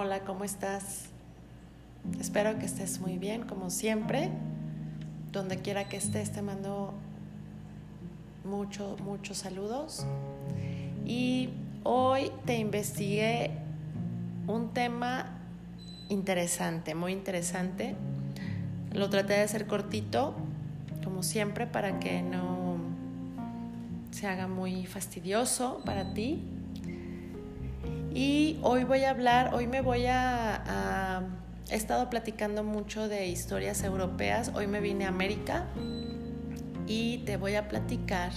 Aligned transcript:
Hola, 0.00 0.20
¿cómo 0.20 0.44
estás? 0.44 1.06
Espero 2.20 2.56
que 2.60 2.66
estés 2.66 3.00
muy 3.00 3.18
bien, 3.18 3.42
como 3.42 3.68
siempre. 3.68 4.30
Donde 5.32 5.58
quiera 5.58 5.88
que 5.88 5.96
estés, 5.96 6.30
te 6.30 6.40
mando 6.40 6.94
muchos, 8.44 9.00
muchos 9.00 9.38
saludos. 9.38 10.06
Y 11.04 11.48
hoy 11.82 12.30
te 12.44 12.58
investigué 12.58 13.50
un 14.46 14.72
tema 14.72 15.40
interesante, 16.08 16.94
muy 16.94 17.12
interesante. 17.12 17.96
Lo 18.92 19.10
traté 19.10 19.32
de 19.32 19.40
hacer 19.40 19.66
cortito, 19.66 20.32
como 21.02 21.24
siempre, 21.24 21.66
para 21.66 21.98
que 21.98 22.22
no 22.22 22.76
se 24.12 24.28
haga 24.28 24.46
muy 24.46 24.86
fastidioso 24.86 25.82
para 25.84 26.14
ti. 26.14 26.40
Y 28.20 28.58
hoy 28.62 28.82
voy 28.82 29.04
a 29.04 29.10
hablar, 29.10 29.54
hoy 29.54 29.68
me 29.68 29.80
voy 29.80 30.06
a, 30.08 31.22
He 31.70 31.76
estado 31.76 32.10
platicando 32.10 32.64
mucho 32.64 33.06
de 33.06 33.28
historias 33.28 33.84
europeas, 33.84 34.50
hoy 34.56 34.66
me 34.66 34.80
vine 34.80 35.04
a 35.04 35.08
América 35.08 35.66
y 36.88 37.18
te 37.18 37.36
voy 37.36 37.54
a 37.54 37.68
platicar 37.68 38.32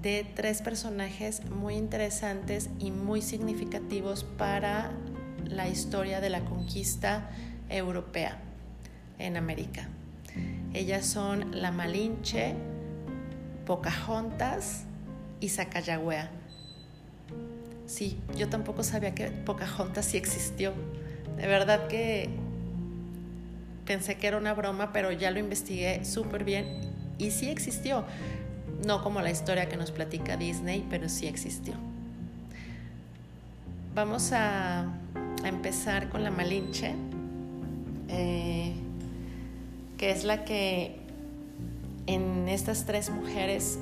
de 0.00 0.24
tres 0.34 0.62
personajes 0.62 1.44
muy 1.50 1.74
interesantes 1.74 2.70
y 2.78 2.90
muy 2.90 3.20
significativos 3.20 4.24
para 4.24 4.92
la 5.44 5.68
historia 5.68 6.22
de 6.22 6.30
la 6.30 6.40
conquista 6.46 7.28
europea 7.68 8.38
en 9.18 9.36
América. 9.36 9.86
Ellas 10.72 11.04
son 11.04 11.60
la 11.60 11.72
Malinche, 11.72 12.54
Pocahontas 13.66 14.84
y 15.40 15.50
Sacagawea. 15.50 16.37
Sí, 17.88 18.18
yo 18.36 18.50
tampoco 18.50 18.82
sabía 18.82 19.14
que 19.14 19.30
Pocahontas 19.30 20.04
sí 20.04 20.18
existió. 20.18 20.74
De 21.38 21.46
verdad 21.46 21.86
que 21.88 22.28
pensé 23.86 24.18
que 24.18 24.26
era 24.26 24.36
una 24.36 24.52
broma, 24.52 24.92
pero 24.92 25.10
ya 25.10 25.30
lo 25.30 25.38
investigué 25.38 26.04
súper 26.04 26.44
bien 26.44 26.66
y 27.16 27.30
sí 27.30 27.48
existió. 27.48 28.04
No 28.86 29.02
como 29.02 29.22
la 29.22 29.30
historia 29.30 29.70
que 29.70 29.78
nos 29.78 29.90
platica 29.90 30.36
Disney, 30.36 30.86
pero 30.90 31.08
sí 31.08 31.26
existió. 31.26 31.74
Vamos 33.94 34.32
a, 34.32 34.84
empezar 35.44 36.10
con 36.10 36.24
la 36.24 36.30
Malinche, 36.30 36.94
eh, 38.08 38.74
que 39.96 40.10
es 40.10 40.24
la 40.24 40.44
que 40.44 40.96
en 42.06 42.48
estas 42.48 42.84
tres 42.84 43.08
mujeres 43.08 43.78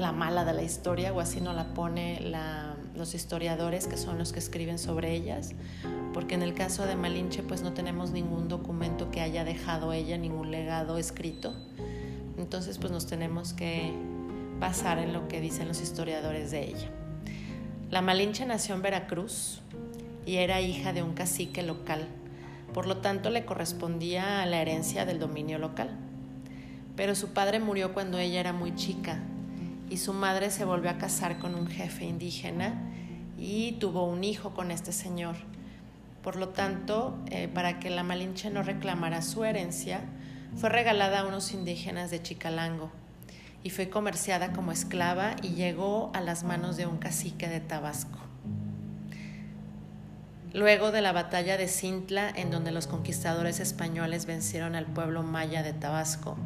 la 0.00 0.12
mala 0.12 0.44
de 0.44 0.52
la 0.52 0.62
historia, 0.62 1.12
o 1.12 1.20
así 1.20 1.40
no 1.40 1.52
la 1.52 1.74
pone 1.74 2.32
los 2.94 3.14
historiadores 3.14 3.86
que 3.86 3.96
son 3.96 4.18
los 4.18 4.32
que 4.32 4.38
escriben 4.38 4.78
sobre 4.78 5.12
ellas, 5.12 5.52
porque 6.12 6.34
en 6.34 6.42
el 6.42 6.54
caso 6.54 6.86
de 6.86 6.96
Malinche 6.96 7.42
pues 7.42 7.62
no 7.62 7.72
tenemos 7.72 8.10
ningún 8.10 8.48
documento 8.48 9.10
que 9.10 9.20
haya 9.20 9.44
dejado 9.44 9.92
ella, 9.92 10.18
ningún 10.18 10.50
legado 10.50 10.98
escrito, 10.98 11.54
entonces 12.38 12.78
pues 12.78 12.92
nos 12.92 13.06
tenemos 13.06 13.52
que 13.52 13.92
basar 14.58 14.98
en 14.98 15.12
lo 15.12 15.28
que 15.28 15.40
dicen 15.40 15.68
los 15.68 15.80
historiadores 15.80 16.50
de 16.50 16.68
ella. 16.68 16.90
La 17.90 18.02
Malinche 18.02 18.46
nació 18.46 18.74
en 18.74 18.82
Veracruz 18.82 19.60
y 20.26 20.36
era 20.36 20.60
hija 20.60 20.92
de 20.92 21.02
un 21.02 21.14
cacique 21.14 21.62
local, 21.62 22.06
por 22.72 22.86
lo 22.86 22.98
tanto 22.98 23.30
le 23.30 23.44
correspondía 23.44 24.42
a 24.42 24.46
la 24.46 24.60
herencia 24.60 25.04
del 25.04 25.18
dominio 25.18 25.58
local. 25.58 25.90
Pero 26.96 27.14
su 27.14 27.28
padre 27.28 27.60
murió 27.60 27.94
cuando 27.94 28.18
ella 28.18 28.40
era 28.40 28.52
muy 28.52 28.74
chica 28.74 29.20
y 29.90 29.98
su 29.98 30.12
madre 30.12 30.50
se 30.50 30.64
volvió 30.64 30.90
a 30.90 30.98
casar 30.98 31.38
con 31.38 31.54
un 31.54 31.66
jefe 31.66 32.04
indígena 32.04 32.80
y 33.36 33.72
tuvo 33.72 34.04
un 34.04 34.24
hijo 34.24 34.54
con 34.54 34.70
este 34.70 34.92
señor. 34.92 35.34
Por 36.22 36.36
lo 36.36 36.50
tanto, 36.50 37.18
eh, 37.30 37.48
para 37.48 37.80
que 37.80 37.90
la 37.90 38.04
Malinche 38.04 38.50
no 38.50 38.62
reclamara 38.62 39.20
su 39.20 39.44
herencia, 39.44 40.00
fue 40.56 40.68
regalada 40.68 41.20
a 41.20 41.26
unos 41.26 41.52
indígenas 41.52 42.10
de 42.10 42.22
Chicalango 42.22 42.90
y 43.62 43.70
fue 43.70 43.90
comerciada 43.90 44.52
como 44.52 44.72
esclava 44.72 45.36
y 45.42 45.50
llegó 45.50 46.10
a 46.14 46.20
las 46.20 46.44
manos 46.44 46.76
de 46.76 46.86
un 46.86 46.98
cacique 46.98 47.48
de 47.48 47.60
Tabasco. 47.60 48.18
Luego 50.52 50.90
de 50.90 51.00
la 51.00 51.12
batalla 51.12 51.56
de 51.56 51.68
Cintla, 51.68 52.28
en 52.28 52.50
donde 52.50 52.72
los 52.72 52.86
conquistadores 52.86 53.60
españoles 53.60 54.26
vencieron 54.26 54.74
al 54.74 54.86
pueblo 54.86 55.22
maya 55.22 55.62
de 55.62 55.72
Tabasco, 55.72 56.36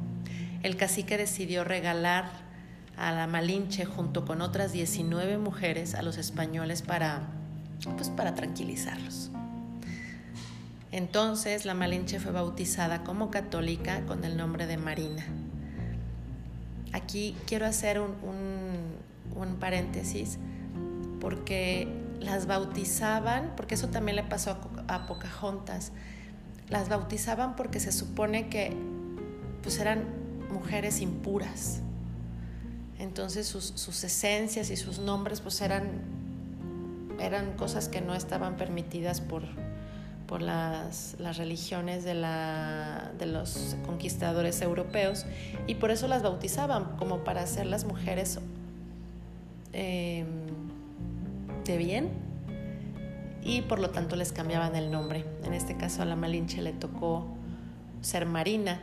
el 0.63 0.77
cacique 0.77 1.17
decidió 1.17 1.65
regalar 1.65 2.44
a 2.97 3.13
la 3.13 3.27
Malinche 3.27 3.85
junto 3.85 4.25
con 4.25 4.41
otras 4.41 4.73
19 4.73 5.39
mujeres 5.39 5.95
a 5.95 6.03
los 6.03 6.17
españoles 6.17 6.83
para, 6.83 7.23
pues, 7.97 8.11
para 8.11 8.35
tranquilizarlos. 8.35 9.31
Entonces 10.93 11.65
la 11.65 11.75
Malinche 11.75 12.21
fue 12.21 12.31
bautizada 12.31 13.03
como 13.03 13.31
católica 13.31 14.07
con 14.07 14.25
el 14.25 14.37
nombre 14.37 14.67
de 14.67 14.77
Marina. 14.77 15.25
Aquí 16.93 17.35
quiero 17.47 17.67
hacer 17.67 18.01
un, 18.01 18.15
un 19.35 19.57
paréntesis 19.57 20.39
porque 21.21 21.89
las 22.21 22.47
bautizaban, 22.47 23.53
porque 23.57 23.75
eso 23.75 23.89
también 23.89 24.17
le 24.17 24.23
pasó 24.23 24.57
a, 24.89 25.07
Pocahontas, 25.07 25.93
las 26.69 26.89
bautizaban 26.89 27.57
porque 27.57 27.81
se 27.81 27.93
supone 27.93 28.49
que 28.49 28.73
pues 29.63 29.79
eran 29.79 30.05
mujeres 30.51 31.01
impuras. 31.01 31.81
Entonces 32.99 33.47
sus, 33.47 34.05
esencias 34.05 34.71
y 34.71 34.77
sus 34.77 34.99
nombres 34.99 35.41
pues 35.41 35.61
eran, 35.61 36.03
eran 37.21 37.57
cosas 37.57 37.89
que 37.89 38.01
no 38.01 38.15
estaban 38.15 38.57
permitidas 38.57 39.21
por, 39.21 39.43
por 40.27 40.43
las, 40.43 41.17
religiones 41.37 42.05
de, 42.05 42.15
la, 42.15 43.13
de 43.19 43.27
los 43.27 43.77
conquistadores 43.85 44.63
europeos 44.63 45.27
y 45.67 45.75
por 45.75 45.91
eso 45.91 46.07
las 46.07 46.23
bautizaban 46.23 46.97
como 46.97 47.25
para 47.25 47.47
ser 47.47 47.67
las 47.67 47.85
mujeres 47.85 48.39
em, 49.73 50.27
de 51.65 51.77
bien 51.77 52.11
y 53.43 53.63
por 53.63 53.79
lo 53.79 53.91
tanto 53.91 54.17
les 54.17 54.33
cambiaban 54.33 54.77
el 54.77 54.91
nombre. 54.91 55.25
En 55.45 55.53
este 55.53 55.77
caso 55.77 56.03
a 56.03 56.05
la 56.05 56.17
Malinche 56.17 56.63
le 56.63 56.73
tocó 56.73 57.27
ser 58.01 58.27
Marina 58.27 58.81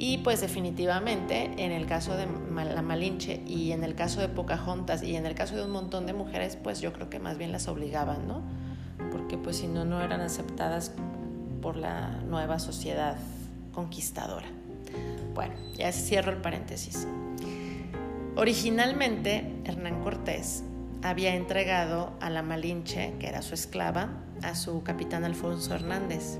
y 0.00 0.16
pues 0.16 0.40
definitivamente 0.40 1.50
en 1.58 1.72
el 1.72 1.84
caso 1.84 2.16
de 2.16 2.26
la 2.26 2.80
Malinche 2.80 3.42
y 3.46 3.72
en 3.72 3.84
el 3.84 3.94
caso 3.94 4.22
de 4.22 4.28
Pocahontas 4.28 5.02
y 5.02 5.14
en 5.14 5.26
el 5.26 5.34
caso 5.34 5.56
de 5.56 5.64
un 5.64 5.72
montón 5.72 6.06
de 6.06 6.14
mujeres, 6.14 6.56
pues 6.56 6.80
yo 6.80 6.94
creo 6.94 7.10
que 7.10 7.18
más 7.18 7.36
bien 7.36 7.52
las 7.52 7.68
obligaban, 7.68 8.26
¿no? 8.26 8.40
Porque 9.12 9.36
pues 9.36 9.58
si 9.58 9.66
no, 9.66 9.84
no 9.84 10.00
eran 10.00 10.22
aceptadas 10.22 10.92
por 11.60 11.76
la 11.76 12.12
nueva 12.26 12.58
sociedad 12.58 13.18
conquistadora. 13.74 14.46
Bueno, 15.34 15.52
ya 15.76 15.92
cierro 15.92 16.32
el 16.32 16.38
paréntesis. 16.38 17.06
Originalmente, 18.36 19.52
Hernán 19.66 20.02
Cortés 20.02 20.64
había 21.02 21.34
entregado 21.34 22.14
a 22.22 22.30
la 22.30 22.40
Malinche, 22.40 23.16
que 23.18 23.26
era 23.26 23.42
su 23.42 23.52
esclava, 23.52 24.08
a 24.42 24.54
su 24.54 24.82
capitán 24.82 25.24
Alfonso 25.24 25.74
Hernández. 25.74 26.38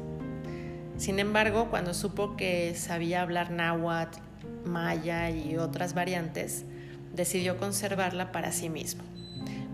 Sin 1.01 1.19
embargo, 1.19 1.69
cuando 1.71 1.95
supo 1.95 2.37
que 2.37 2.75
sabía 2.75 3.23
hablar 3.23 3.51
náhuatl, 3.51 4.19
maya 4.67 5.31
y 5.31 5.57
otras 5.57 5.95
variantes, 5.95 6.67
decidió 7.15 7.57
conservarla 7.57 8.33
para 8.33 8.53
sí 8.53 8.69
mismo. 8.69 9.03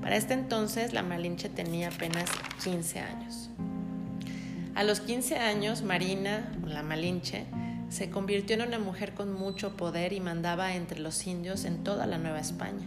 Para 0.00 0.14
este 0.14 0.34
entonces, 0.34 0.92
la 0.92 1.03
Malinche 1.03 1.48
tenía 1.48 1.88
apenas 1.88 2.31
15 2.62 3.00
años. 3.00 3.50
A 4.76 4.84
los 4.84 5.00
15 5.00 5.38
años, 5.38 5.82
Marina, 5.82 6.49
la 6.64 6.84
Malinche, 6.84 7.46
se 7.88 8.08
convirtió 8.08 8.55
en 8.55 8.62
una 8.62 8.78
mujer 8.78 9.12
con 9.12 9.32
mucho 9.32 9.76
poder 9.76 10.12
y 10.12 10.20
mandaba 10.20 10.76
entre 10.76 11.00
los 11.00 11.26
indios 11.26 11.64
en 11.64 11.82
toda 11.82 12.06
la 12.06 12.19
Nueva 12.19 12.38
España. 12.38 12.87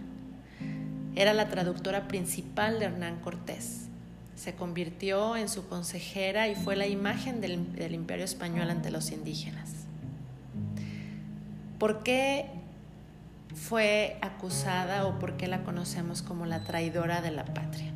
Era 1.14 1.34
la 1.34 1.50
traductora 1.50 2.08
principal 2.08 2.80
de 2.80 2.86
Hernán 2.86 3.20
Cortés 3.20 3.89
se 4.40 4.54
convirtió 4.54 5.36
en 5.36 5.50
su 5.50 5.68
consejera 5.68 6.48
y 6.48 6.56
fue 6.56 6.78
la 6.78 6.88
imagen 6.88 7.42
del, 7.42 7.94
imperio 7.94 8.24
español 8.24 8.70
ante 8.70 8.90
los 8.90 9.12
indígenas. 9.12 9.70
¿Por 11.78 12.04
qué 12.04 12.46
fue 13.54 14.18
acusada 14.22 15.06
o 15.08 15.20
por 15.20 15.36
qué 15.36 15.48
la 15.48 15.64
conocemos 15.64 16.22
como 16.22 16.46
la 16.46 16.64
traidora 16.64 17.22
de 17.22 17.32
la 17.32 17.44
patria? 17.44 17.92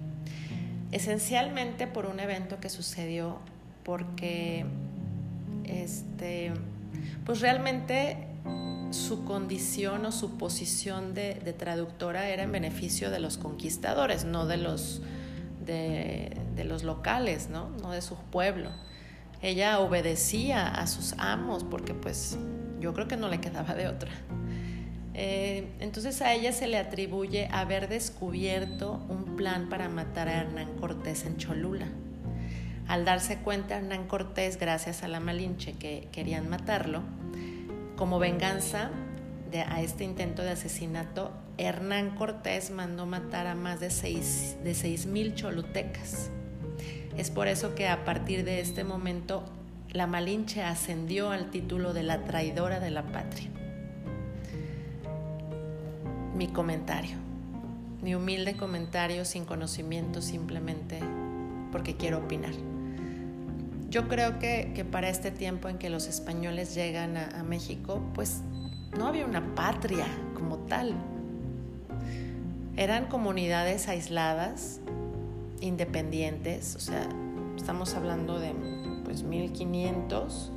Esencialmente 0.92 1.88
por 1.88 2.08
un 2.08 2.20
evento 2.20 2.60
que 2.60 2.70
sucedió 2.70 3.40
porque 3.86 4.66
este, 5.64 6.52
pues 7.26 7.40
realmente 7.40 8.18
su 8.92 9.24
condición 9.24 10.06
o 10.06 10.12
su 10.12 10.38
posición 10.38 11.14
de, 11.14 11.36
de, 11.36 11.54
traductora 11.54 12.28
era 12.28 12.44
en 12.44 12.52
beneficio 12.52 13.12
de 13.12 13.20
los 13.20 13.38
conquistadores, 13.38 14.26
no 14.26 14.46
de 14.46 14.58
los 14.58 15.02
de, 15.66 16.64
los 16.66 16.84
locales, 16.84 17.50
¿no? 17.50 17.70
no 17.82 17.92
de 17.92 18.02
su 18.02 18.16
pueblo. 18.16 18.70
Ella 19.42 19.80
obedecía 19.80 20.68
a 20.68 20.88
sus 20.88 21.14
amos 21.18 21.64
porque 21.64 21.94
pues 21.94 22.38
yo 22.80 22.94
creo 22.94 23.08
que 23.08 23.18
no 23.18 23.28
le 23.28 23.40
quedaba 23.40 23.74
de 23.74 23.88
otra. 23.88 24.12
Eh, 25.14 25.68
entonces 25.80 26.22
a 26.22 26.34
ella 26.34 26.52
se 26.54 26.68
le 26.68 26.78
atribuye 26.78 27.48
haber 27.52 27.88
descubierto 27.88 29.06
un 29.10 29.36
plan 29.36 29.70
para 29.70 29.88
matar 29.90 30.28
a 30.28 30.42
Hernán 30.42 30.76
Cortés 30.80 31.26
en 31.26 31.38
Cholula. 31.38 31.88
Al 32.88 33.06
darse 33.06 33.38
cuenta 33.38 33.78
Hernán 33.78 34.08
Cortés, 34.08 34.58
gracias 34.58 35.04
a 35.04 35.08
la 35.08 35.20
Malinche 35.20 35.74
que 35.74 36.08
querían 36.12 36.50
matarlo, 36.50 37.02
como 37.96 38.20
venganza 38.20 38.90
a 39.62 39.82
este 39.82 40.04
intento 40.04 40.42
de 40.42 40.52
asesinato, 40.52 41.32
Hernán 41.58 42.16
Cortés 42.16 42.72
mandó 42.72 43.06
matar 43.06 43.48
a 43.48 43.56
más 43.56 43.80
de 43.80 43.90
seis 43.90 44.58
de 44.64 45.00
mil 45.08 45.36
cholutecas. 45.36 46.32
Es 47.18 47.30
por 47.30 47.48
eso 47.48 47.76
que 47.76 47.88
a 47.88 48.06
partir 48.06 48.44
de 48.44 48.60
este 48.60 48.84
momento 48.84 49.44
la 49.92 50.08
Malinche 50.08 50.64
ascendió 50.64 51.30
al 51.30 51.52
título 51.52 51.94
de 51.94 52.04
la 52.04 52.24
traidora 52.24 52.80
de 52.80 52.90
la 52.90 53.04
patria. 53.04 53.50
Mi 56.36 56.48
comentario, 56.48 57.18
mi 58.02 58.16
humilde 58.16 58.58
comentario 58.58 59.24
sin 59.26 59.46
conocimiento, 59.46 60.22
simplemente 60.22 61.00
porque 61.72 61.96
quiero 61.96 62.20
opinar. 62.20 62.54
Yo 63.90 64.08
creo 64.08 64.40
que, 64.40 64.86
para 64.92 65.10
este 65.10 65.30
tiempo 65.30 65.70
en 65.70 65.78
que 65.78 65.92
los 65.92 66.08
españoles 66.08 66.74
llegan 66.74 67.16
a 67.16 67.44
México, 67.44 68.02
pues 68.16 68.42
no 68.98 69.08
había 69.08 69.26
una 69.26 69.56
patria 69.56 70.06
como 70.34 70.58
tal. 70.58 70.94
Eran 72.76 73.06
comunidades 73.06 73.88
aisladas, 73.88 74.80
independientes, 75.62 76.76
o 76.76 76.80
sea, 76.80 77.08
estamos 77.56 77.94
hablando 77.96 78.40
de 78.40 78.54
pues 79.06 79.24
1500 79.24 80.52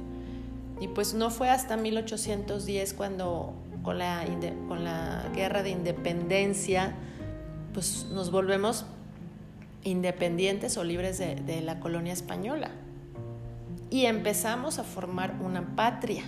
y 0.81 0.89
pues 0.89 1.15
no 1.15 1.31
fue 1.31 1.51
hasta 1.51 1.77
1810 1.77 2.95
cuando 2.95 3.55
con 3.83 3.99
la, 3.99 4.25
guerra 5.35 5.63
de 5.63 5.71
independencia 5.71 6.95
pues 7.73 8.07
nos 8.13 8.31
volvemos 8.31 8.87
independientes 9.85 10.77
o 10.77 10.85
libres 10.85 11.19
de 11.19 11.61
la 11.63 11.79
colonia 11.79 12.13
española 12.13 12.71
y 13.91 14.07
empezamos 14.07 14.79
a 14.79 14.85
formar 14.85 15.37
una 15.41 15.77
patria. 15.77 16.25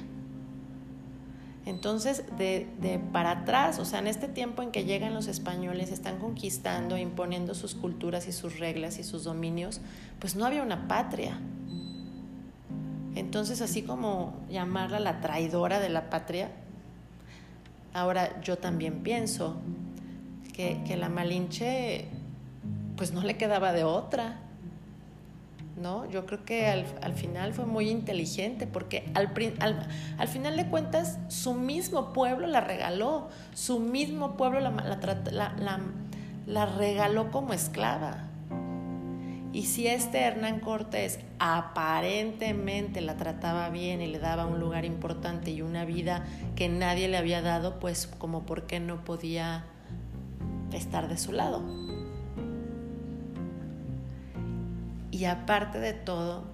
Entonces, 1.68 2.24
de, 2.38 2.98
para 3.12 3.42
atrás, 3.42 3.78
o 3.78 3.84
sea, 3.84 3.98
en 3.98 4.06
este 4.06 4.26
tiempo 4.26 4.62
en 4.62 4.70
que 4.70 4.86
llegan 4.86 5.12
los 5.12 5.26
españoles, 5.26 5.92
están 5.92 6.18
conquistando, 6.18 6.96
imponiendo 6.96 7.54
sus 7.54 7.74
culturas 7.74 8.26
y 8.26 8.32
sus 8.32 8.58
reglas 8.58 8.98
y 8.98 9.04
sus 9.04 9.24
dominios, 9.24 9.82
pues 10.18 10.34
no 10.34 10.46
había 10.46 10.62
una 10.62 10.88
patria. 10.88 11.38
Entonces, 13.14 13.60
así 13.60 13.82
como 13.82 14.32
llamarla 14.48 14.98
la 14.98 15.20
traidora 15.20 15.78
de 15.78 15.90
la 15.90 16.08
patria, 16.08 16.50
ahora 17.92 18.40
yo 18.40 18.56
también 18.56 19.02
pienso 19.02 19.58
que, 20.54 20.80
que 20.86 20.96
la 20.96 21.10
Malinche, 21.10 22.06
pues 22.96 23.12
no 23.12 23.20
le 23.20 23.36
quedaba 23.36 23.74
de 23.74 23.84
otra 23.84 24.40
¿no? 25.80 26.08
Yo 26.10 26.26
creo 26.26 26.44
que 26.44 26.66
al, 26.66 27.12
final 27.14 27.52
fue 27.54 27.66
muy 27.66 27.88
inteligente 27.88 28.66
porque 28.66 29.10
al, 29.14 29.32
al, 30.18 30.28
final 30.28 30.56
de 30.56 30.66
cuentas 30.66 31.18
su 31.28 31.54
mismo 31.54 32.12
pueblo 32.12 32.46
la 32.46 32.60
regaló, 32.60 33.28
su 33.54 33.80
mismo 33.80 34.36
pueblo 34.36 34.60
la, 34.60 34.70
la, 35.30 35.80
la 36.46 36.66
regaló 36.66 37.30
como 37.30 37.52
esclava. 37.52 38.24
Y 39.52 39.62
si 39.64 39.86
este 39.86 40.20
Hernán 40.20 40.60
Cortés 40.60 41.20
aparentemente 41.38 43.00
la 43.00 43.16
trataba 43.16 43.70
bien 43.70 44.02
y 44.02 44.06
le 44.06 44.18
daba 44.18 44.46
un 44.46 44.60
lugar 44.60 44.84
importante 44.84 45.50
y 45.50 45.62
una 45.62 45.84
vida 45.84 46.26
que 46.54 46.68
nadie 46.68 47.08
le 47.08 47.16
había 47.16 47.40
dado, 47.40 47.78
pues 47.80 48.06
como 48.06 48.44
por 48.44 48.66
qué 48.66 48.78
no 48.78 49.04
podía 49.04 49.64
estar 50.72 51.08
de 51.08 51.16
su 51.16 51.32
lado. 51.32 51.87
Y 55.10 55.24
aparte 55.24 55.78
de 55.78 55.94
todo, 55.94 56.44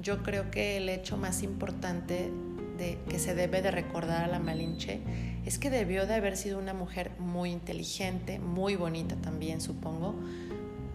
yo 0.00 0.22
creo 0.22 0.50
que 0.50 0.78
el 0.78 0.88
hecho 0.88 1.16
más 1.16 1.42
importante 1.42 2.30
de, 2.78 2.98
que 3.08 3.18
se 3.18 3.34
debe 3.34 3.62
de 3.62 3.70
recordar 3.70 4.24
a 4.24 4.26
la 4.26 4.38
Malinche 4.38 5.00
es 5.44 5.58
que 5.58 5.70
debió 5.70 6.06
de 6.06 6.14
haber 6.14 6.36
sido 6.36 6.58
una 6.58 6.74
mujer 6.74 7.12
muy 7.18 7.50
inteligente, 7.50 8.38
muy 8.38 8.76
bonita 8.76 9.16
también, 9.16 9.60
supongo, 9.60 10.14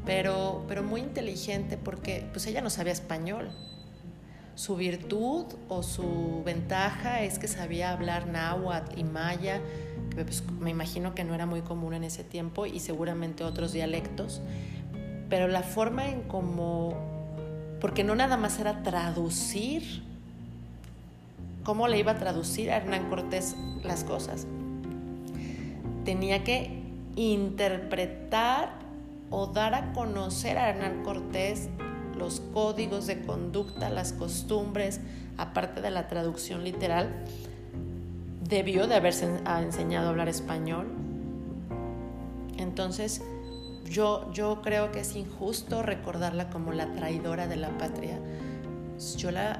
pero, 0.05 0.65
pero 0.67 0.83
muy 0.83 1.01
inteligente 1.01 1.77
porque 1.77 2.25
pues 2.31 2.47
ella 2.47 2.61
no 2.61 2.69
sabía 2.69 2.93
español. 2.93 3.51
Su 4.55 4.75
virtud 4.75 5.45
o 5.69 5.83
su 5.83 6.41
ventaja 6.43 7.21
es 7.21 7.39
que 7.39 7.47
sabía 7.47 7.91
hablar 7.91 8.27
náhuatl 8.27 8.99
y 8.99 9.05
maya, 9.05 9.61
que 10.13 10.25
pues, 10.25 10.43
me 10.59 10.71
imagino 10.71 11.15
que 11.15 11.23
no 11.23 11.33
era 11.33 11.45
muy 11.45 11.61
común 11.61 11.93
en 11.93 12.03
ese 12.03 12.25
tiempo, 12.25 12.65
y 12.65 12.81
seguramente 12.81 13.45
otros 13.45 13.71
dialectos 13.71 14.41
pero 15.29 15.47
la 15.47 15.63
forma 15.63 16.09
en 16.09 16.23
cómo, 16.23 16.93
porque 17.79 18.03
no 18.03 18.15
nada 18.15 18.35
más 18.35 18.59
era 18.59 18.83
traducir, 18.83 20.03
cómo 21.63 21.87
le 21.87 21.99
iba 21.99 22.13
a 22.13 22.17
traducir 22.17 22.71
a 22.71 22.77
Hernán 22.77 23.09
Cortés 23.09 23.55
las 23.83 24.03
cosas. 24.03 24.47
Tenía 26.03 26.43
que 26.43 26.81
interpretar 27.15 28.71
o 29.29 29.47
dar 29.47 29.75
a 29.75 29.93
conocer 29.93 30.57
a 30.57 30.69
Hernán 30.69 31.03
Cortés 31.03 31.69
los 32.17 32.39
códigos 32.39 33.05
de 33.07 33.21
conducta, 33.21 33.89
las 33.89 34.13
costumbres, 34.13 34.99
aparte 35.37 35.81
de 35.81 35.91
la 35.91 36.07
traducción 36.07 36.63
literal. 36.63 37.23
Debió 38.43 38.87
de 38.87 38.95
haberse 38.95 39.29
enseñado 39.61 40.07
a 40.07 40.09
hablar 40.09 40.27
español. 40.27 40.87
Entonces, 42.57 43.21
yo, 43.89 44.59
creo 44.63 44.91
que 44.91 44.99
es 44.99 45.15
injusto 45.15 45.81
recordarla 45.81 46.49
como 46.49 46.71
la 46.73 46.93
traidora 46.93 47.47
de 47.47 47.55
la 47.55 47.77
patria. 47.77 48.19
Yo 49.17 49.31
la, 49.31 49.57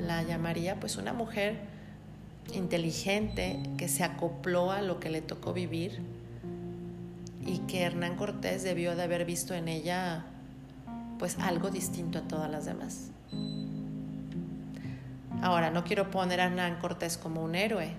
la, 0.00 0.22
llamaría 0.22 0.78
pues 0.78 0.96
una 0.96 1.12
mujer 1.12 1.58
inteligente 2.52 3.58
que 3.76 3.88
se 3.88 4.04
acopló 4.04 4.70
a 4.70 4.82
lo 4.82 5.00
que 5.00 5.10
le 5.10 5.22
tocó 5.22 5.52
vivir 5.52 6.00
y 7.44 7.58
que 7.60 7.82
Hernán 7.82 8.16
Cortés 8.16 8.62
debió 8.62 8.94
de 8.94 9.02
haber 9.02 9.24
visto 9.24 9.54
en 9.54 9.68
ella 9.68 10.26
pues 11.18 11.38
algo 11.38 11.70
distinto 11.70 12.18
a 12.18 12.22
todas 12.22 12.50
las 12.50 12.66
demás. 12.66 13.10
Ahora, 15.42 15.70
no 15.70 15.84
quiero 15.84 16.10
poner 16.10 16.40
a 16.40 16.44
Hernán 16.44 16.78
Cortés 16.80 17.18
como 17.18 17.42
un 17.42 17.54
héroe, 17.54 17.90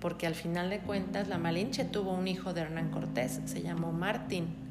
porque 0.00 0.26
al 0.26 0.34
final 0.34 0.70
de 0.70 0.78
cuentas 0.78 1.28
la 1.28 1.36
Malinche 1.36 1.84
tuvo 1.84 2.12
un 2.12 2.28
hijo 2.28 2.52
de 2.52 2.62
Hernán 2.62 2.90
Cortés, 2.90 3.40
se 3.44 3.62
llamó 3.62 3.92
Martín. 3.92 4.65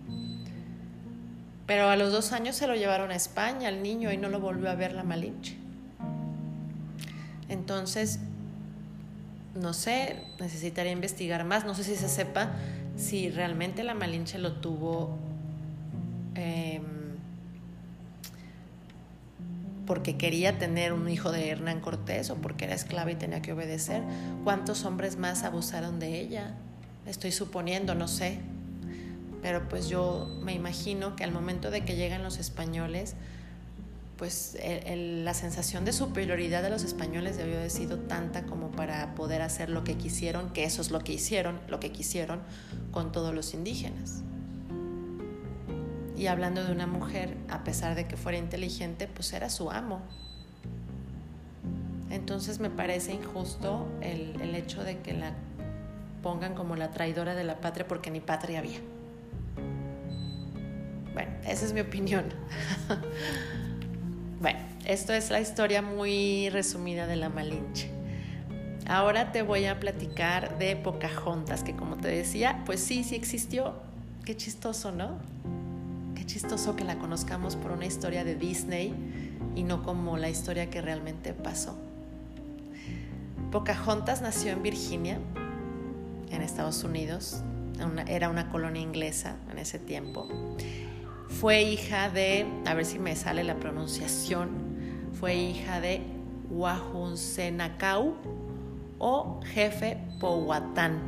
Pero 1.65 1.89
a 1.89 1.95
los 1.95 2.11
dos 2.11 2.31
años 2.31 2.55
se 2.55 2.67
lo 2.67 2.75
llevaron 2.75 3.11
a 3.11 3.15
España 3.15 3.69
al 3.69 3.81
niño 3.81 4.11
y 4.11 4.17
no 4.17 4.29
lo 4.29 4.39
volvió 4.39 4.69
a 4.69 4.75
ver 4.75 4.93
la 4.93 5.03
Malinche. 5.03 5.57
Entonces, 7.49 8.19
no 9.55 9.73
sé, 9.73 10.21
necesitaría 10.39 10.91
investigar 10.91 11.43
más. 11.43 11.65
No 11.65 11.73
sé 11.73 11.83
si 11.83 11.95
se 11.95 12.07
sepa 12.07 12.51
si 12.95 13.29
realmente 13.29 13.83
la 13.83 13.95
Malinche 13.95 14.37
lo 14.37 14.53
tuvo 14.53 15.17
em, 16.35 16.83
porque 19.87 20.17
quería 20.17 20.59
tener 20.59 20.93
un 20.93 21.09
hijo 21.09 21.31
de 21.31 21.49
Hernán 21.49 21.81
Cortés 21.81 22.29
o 22.29 22.35
porque 22.35 22.65
era 22.65 22.75
esclava 22.75 23.11
y 23.11 23.15
tenía 23.15 23.41
que 23.41 23.53
obedecer. 23.53 24.03
¿Cuántos 24.43 24.85
hombres 24.85 25.17
más 25.17 25.43
abusaron 25.43 25.99
de 25.99 26.19
ella? 26.19 26.53
Estoy 27.07 27.31
suponiendo, 27.31 27.95
no 27.95 28.07
sé 28.07 28.39
pero 29.45 29.69
pues 29.69 29.87
yo 29.87 30.27
me 30.41 30.55
imagino 30.55 31.15
que 31.15 31.23
al 31.23 31.31
momento 31.31 31.69
de 31.69 31.85
que 31.85 31.95
llegan 31.95 32.23
los 32.23 32.39
españoles, 32.39 33.13
pues 34.17 34.57
la 34.89 35.35
sensación 35.35 35.85
de 35.85 35.93
superioridad 35.93 36.63
de 36.63 36.71
los 36.71 36.83
españoles 36.83 37.37
debió 37.37 37.57
haber 37.57 37.69
sido 37.69 37.99
tanta 37.99 38.47
como 38.47 38.71
para 38.71 39.13
poder 39.13 39.43
hacer 39.43 39.69
lo 39.69 39.83
que 39.83 39.97
quisieron, 39.97 40.49
que 40.49 40.63
eso 40.63 40.81
es 40.81 40.89
lo 40.89 40.97
que 41.01 41.13
hicieron, 41.13 41.59
lo 41.67 41.79
que 41.79 41.91
quisieron 41.91 42.39
con 42.89 43.11
todos 43.11 43.35
los 43.35 43.53
indígenas. 43.53 44.23
Y 46.17 46.25
hablando 46.25 46.63
de 46.63 46.71
una 46.71 46.87
mujer, 46.87 47.37
a 47.47 47.63
pesar 47.63 47.93
de 47.93 48.07
que 48.07 48.17
fuera 48.17 48.39
inteligente, 48.39 49.07
pues 49.07 49.31
era 49.31 49.51
su 49.51 49.69
amo. 49.69 50.01
Entonces 52.09 52.59
me 52.59 52.71
parece 52.71 53.13
injusto 53.13 53.87
el 54.01 54.55
hecho 54.55 54.83
de 54.83 55.01
que 55.01 55.13
la 55.13 55.33
pongan 56.23 56.55
como 56.55 56.75
la 56.75 56.89
traidora 56.89 57.35
de 57.35 57.43
la 57.43 57.61
patria 57.61 57.87
porque 57.87 58.09
ni 58.09 58.21
patria 58.21 58.57
había. 58.57 58.79
Bueno, 61.15 61.31
esa 61.47 61.65
es 61.65 61.71
mi 61.71 61.79
opinión. 61.79 62.25
bueno, 64.41 64.59
esto 64.85 65.13
es 65.13 65.29
la 65.29 65.39
historia 65.39 65.81
muy 65.81 66.49
resumida 66.49 67.07
de 67.07 67.15
la 67.15 67.29
Malinche. 67.29 67.89
Ahora 68.85 69.31
te 69.31 69.41
voy 69.41 69.63
a 69.63 69.79
platicar 69.79 70.59
de 70.59 70.75
Pocahontas, 70.75 71.63
que 71.63 71.73
como 71.73 71.95
te 71.95 72.09
decía, 72.09 72.61
pues 72.65 72.81
sí, 72.81 73.05
sí 73.05 73.15
existió. 73.15 73.75
Qué 74.25 74.35
chistoso, 74.35 74.91
¿no? 74.91 75.17
Qué 76.15 76.25
chistoso 76.25 76.75
que 76.75 76.83
la 76.83 76.99
conozcamos 76.99 77.55
por 77.55 77.71
una 77.71 77.85
historia 77.85 78.25
de 78.25 78.35
Disney 78.35 78.93
y 79.55 79.63
no 79.63 79.83
como 79.83 80.17
la 80.17 80.27
historia 80.27 80.69
que 80.69 80.81
realmente 80.81 81.31
pasó. 81.31 81.77
Pocahontas 83.53 84.21
nació 84.21 84.51
en 84.51 84.63
Virginia, 84.63 85.17
en 86.29 86.41
Estados 86.41 86.83
Unidos. 86.83 87.41
era 88.05 88.29
una 88.29 88.49
colonia 88.49 88.81
inglesa 88.81 89.37
en 89.49 89.59
ese 89.59 89.79
tiempo 89.79 90.27
fue 91.39 91.63
hija 91.63 92.09
de, 92.09 92.45
a 92.65 92.73
ver 92.73 92.85
si 92.85 92.97
me 92.97 93.15
sale 93.15 93.43
la 93.43 93.55
pronunciación, 93.55 94.49
fue 95.19 95.35
hija 95.35 95.81
de 95.81 96.01
Wahunsenacau 96.49 98.15
o 98.99 99.41
jefe 99.43 99.97
Powhatan. 100.19 100.99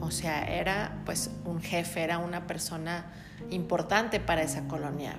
O 0.00 0.10
sea, 0.10 0.44
era 0.44 1.02
pues 1.04 1.30
un 1.44 1.60
jefe, 1.60 2.02
era 2.02 2.18
una 2.18 2.46
persona 2.46 3.12
importante 3.50 4.20
para 4.20 4.42
esa 4.42 4.66
colonia. 4.68 5.16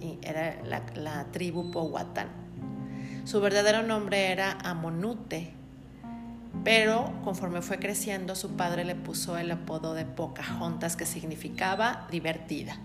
Y 0.00 0.18
era 0.22 0.56
la 0.94 1.26
tribu 1.32 1.70
Powhatan. 1.70 2.28
Su 3.24 3.40
verdadero 3.40 3.82
nombre 3.82 4.32
era 4.32 4.52
Amonute, 4.52 5.52
pero 6.64 7.12
conforme 7.24 7.62
fue 7.62 7.78
creciendo 7.78 8.34
su 8.34 8.50
padre 8.50 8.84
le 8.84 8.94
puso 8.94 9.38
el 9.38 9.50
apodo 9.50 9.94
de 9.94 10.04
Pocahontas, 10.04 10.96
que 10.96 11.06
significaba 11.06 12.06
divertida. 12.10 12.78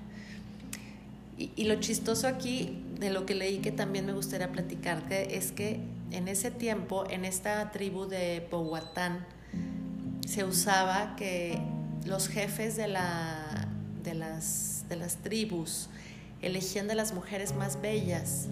Y, 1.38 1.66
lo 1.66 1.76
chistoso 1.82 2.28
aquí 2.28 2.82
de 2.98 3.10
lo 3.10 3.26
que 3.26 3.36
leí 3.36 3.58
que 3.58 3.74
también 3.74 4.06
me 4.06 4.14
gustaría 4.14 4.54
platicarte 4.54 5.38
es 5.38 5.52
que 5.52 5.82
en 6.12 6.30
ese 6.30 6.50
tiempo, 6.50 7.04
en 7.10 7.26
esta 7.26 7.72
tribu 7.72 8.06
de 8.06 8.48
Powhatan, 8.50 9.26
se 10.26 10.46
usaba 10.46 11.18
que 11.18 11.60
los 12.06 12.30
jefes 12.30 12.78
de, 12.78 12.88
la, 12.88 13.68
de, 14.02 14.14
las, 14.14 14.86
de 14.88 14.96
las 14.96 15.18
tribus 15.18 15.90
elegían 16.42 16.88
de 16.88 16.96
las 16.96 17.14
mujeres 17.14 17.54
más 17.54 17.82
bellas 17.82 18.48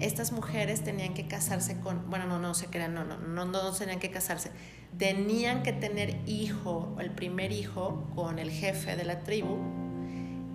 estas 0.00 0.32
mujeres 0.32 0.82
tenían 0.82 1.14
que 1.14 1.26
casarse 1.26 1.78
con, 1.80 2.08
bueno, 2.10 2.26
no, 2.26 2.38
no 2.38 2.54
se 2.54 2.66
crean, 2.66 2.94
no, 2.94 3.04
no, 3.04 3.18
no, 3.18 3.44
no 3.44 3.72
tenían 3.72 3.98
que 3.98 4.10
casarse, 4.10 4.50
tenían 4.96 5.62
que 5.62 5.72
tener 5.72 6.16
hijo, 6.26 6.96
el 7.00 7.10
primer 7.10 7.52
hijo, 7.52 8.08
con 8.14 8.38
el 8.38 8.50
jefe 8.50 8.96
de 8.96 9.04
la 9.04 9.20
tribu 9.20 9.58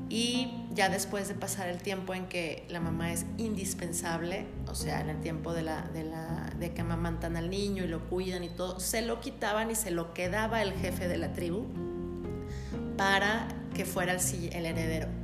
y 0.10 0.68
ya 0.74 0.90
después 0.90 1.28
de 1.28 1.34
pasar 1.34 1.70
el 1.70 1.80
tiempo 1.80 2.14
en 2.14 2.28
que 2.28 2.68
la 2.70 2.80
mamá 2.80 3.12
es 3.12 3.26
indispensable, 3.40 4.46
o 4.68 4.76
sea, 4.76 5.02
en 5.02 5.10
el 5.10 5.20
tiempo 5.22 5.54
de, 5.54 5.64
la, 5.64 5.82
de, 5.94 6.04
la, 6.04 6.52
de 6.60 6.72
que 6.72 6.82
amamantan 6.82 7.36
al 7.36 7.50
niño 7.50 7.84
y 7.84 7.88
lo 7.88 8.08
cuidan 8.10 8.44
y 8.44 8.50
todo, 8.50 8.80
se 8.80 9.02
lo 9.02 9.22
quitaban 9.22 9.72
y 9.72 9.76
se 9.76 9.90
lo 9.90 10.14
quedaba 10.14 10.62
el 10.62 10.74
jefe 10.74 11.08
de 11.08 11.18
la 11.18 11.34
tribu 11.34 11.66
para 12.96 13.48
que 13.74 13.86
fuera 13.86 14.14
el, 14.14 14.54
el 14.54 14.66
heredero. 14.68 15.23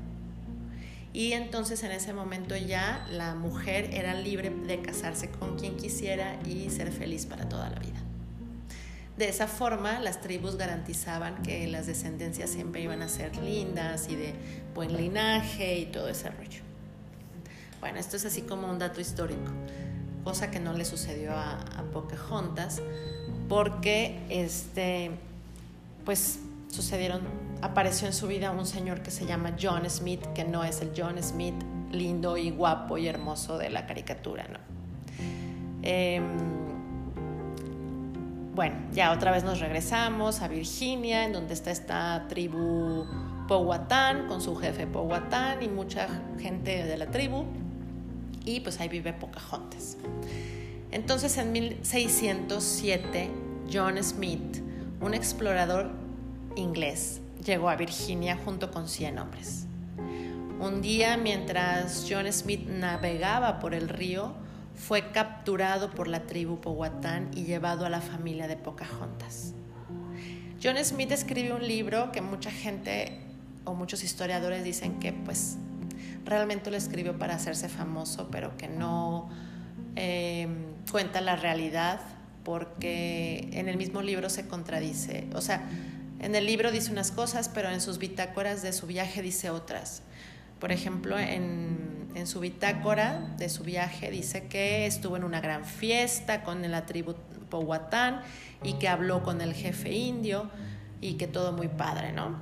Y 1.12 1.34
entonces 1.34 1.84
en 1.84 1.92
ese 1.92 2.14
momento 2.14 2.56
ya 2.56 3.06
la 3.12 3.34
mujer 3.34 3.90
era 3.94 4.14
libre 4.14 4.52
de 4.52 4.82
casarse 4.82 5.30
con 5.30 5.58
quien 5.58 5.76
quisiera 5.76 6.40
y 6.46 6.70
ser 6.70 6.92
feliz 6.92 7.26
para 7.26 7.50
toda 7.50 7.70
la 7.70 7.80
vida. 7.80 8.00
De 9.18 9.28
esa 9.28 9.48
forma, 9.48 10.00
las 10.00 10.22
tribus 10.22 10.56
garantizaban 10.56 11.42
que 11.44 11.68
las 11.68 11.88
descendencias 11.88 12.52
siempre 12.52 12.82
iban 12.82 13.02
a 13.02 13.10
ser 13.10 13.36
lindas 13.38 14.08
y 14.08 14.16
de 14.16 14.34
buen 14.74 14.96
linaje 14.96 15.80
y 15.80 15.86
todo 15.88 16.08
ese 16.08 16.30
rollo. 16.30 16.62
Bueno, 17.82 18.00
esto 18.00 18.16
es 18.16 18.24
así 18.26 18.44
como 18.44 18.70
un 18.70 18.80
dato 18.80 19.02
histórico, 19.02 19.52
cosa 20.24 20.52
que 20.52 20.62
no 20.62 20.72
le 20.72 20.86
sucedió 20.86 21.34
a, 21.34 21.60
a 21.60 21.84
Pocahontas, 21.92 22.82
porque 23.50 24.22
este, 24.30 25.12
pues 26.06 26.40
sucedieron, 26.70 27.22
apareció 27.62 28.08
en 28.08 28.14
su 28.14 28.28
vida 28.28 28.52
un 28.52 28.66
señor 28.66 29.02
que 29.02 29.12
se 29.12 29.26
llama 29.26 29.56
John 29.60 29.90
Smith, 29.90 30.26
que 30.34 30.46
no 30.46 30.64
es 30.64 30.82
el 30.82 30.92
John 30.96 31.22
Smith 31.22 31.56
lindo 31.92 32.38
y 32.38 32.52
guapo 32.52 32.98
y 32.98 33.08
hermoso 33.08 33.58
de 33.58 33.70
la 33.70 33.86
caricatura, 33.86 34.48
¿no? 34.48 34.60
Em, 35.82 36.24
bueno, 38.54 38.76
ya 38.94 39.12
otra 39.12 39.32
vez 39.32 39.44
nos 39.44 39.60
regresamos 39.60 40.42
a 40.42 40.48
Virginia, 40.48 41.26
en 41.26 41.34
donde 41.34 41.54
está 41.54 41.72
esta 41.72 42.26
tribu 42.28 43.06
Powhatan, 43.48 44.28
con 44.28 44.42
su 44.42 44.56
jefe 44.56 44.86
Powhatan 44.86 45.64
y 45.64 45.68
mucha 45.70 46.08
gente 46.40 46.84
de 46.84 46.98
la 46.98 47.08
tribu, 47.08 47.46
y 48.46 48.60
pues 48.60 48.80
ahí 48.80 48.90
vive 48.90 49.14
Pocahontas. 49.14 49.98
Entonces 50.92 51.38
en 51.38 51.52
1607, 51.52 53.32
John 53.72 54.02
Smith, 54.04 54.62
un 55.02 55.14
explorador 55.14 55.92
inglés 56.56 57.22
llegó 57.44 57.70
a 57.70 57.76
Virginia 57.76 58.38
junto 58.44 58.72
con 58.72 58.88
100 58.88 59.20
hombres. 59.20 59.66
Un 60.60 60.82
día, 60.82 61.16
mientras 61.18 62.06
John 62.10 62.32
Smith 62.32 62.68
navegaba 62.68 63.60
por 63.60 63.74
el 63.74 63.88
río, 63.88 64.34
fue 64.76 65.12
capturado 65.12 65.90
por 65.92 66.08
la 66.08 66.24
tribu 66.24 66.60
Powhatan 66.60 67.32
y 67.36 67.44
llevado 67.44 67.86
a 67.86 67.90
la 67.90 68.02
familia 68.02 68.48
de 68.48 68.58
Pocahontas. 68.58 69.54
John 70.62 70.76
Smith 70.84 71.12
escribe 71.12 71.54
un 71.54 71.66
libro 71.66 72.12
que 72.12 72.22
mucha 72.22 72.52
gente 72.52 73.20
o 73.66 73.74
muchos 73.74 74.04
historiadores 74.04 74.64
dicen 74.64 75.00
que 75.00 75.14
pues 75.14 75.58
realmente 76.26 76.72
lo 76.72 76.78
escribió 76.78 77.18
para 77.18 77.36
hacerse 77.36 77.70
famoso, 77.70 78.30
pero 78.32 78.58
que 78.58 78.68
no 78.68 79.30
eh, 79.96 80.48
cuenta 80.92 81.22
la 81.22 81.36
realidad 81.36 82.02
porque 82.44 83.50
en 83.54 83.70
el 83.70 83.78
mismo 83.78 84.02
libro 84.02 84.30
se 84.30 84.48
contradice. 84.48 85.28
O 85.34 85.42
sea, 85.42 85.68
en 86.20 86.36
el 86.36 86.46
libro 86.46 86.72
dice 86.72 86.92
unas 86.92 87.12
cosas, 87.12 87.50
pero 87.50 87.70
en 87.70 87.82
sus 87.82 87.98
bitácoras 87.98 88.62
de 88.62 88.74
su 88.74 88.88
viaje 88.88 89.22
dice 89.22 89.50
otras. 89.50 90.02
Por 90.60 90.72
ejemplo, 90.72 91.18
en, 91.18 91.68
su 92.26 92.42
bitácora 92.42 93.34
de 93.38 93.48
su 93.48 93.64
viaje 93.64 94.12
dice 94.12 94.48
que 94.48 94.86
estuvo 94.86 95.16
en 95.16 95.24
una 95.24 95.40
gran 95.40 95.64
fiesta 95.64 96.44
con 96.44 96.70
la 96.70 96.86
tribu 96.86 97.16
Powhatan 97.50 98.22
y 98.62 98.74
que 98.74 98.90
habló 98.90 99.24
con 99.24 99.40
el 99.40 99.54
jefe 99.54 99.94
indio 99.94 100.50
y 101.00 101.14
que 101.14 101.28
todo 101.28 101.54
muy 101.54 101.70
padre, 101.70 102.12
¿no? 102.12 102.38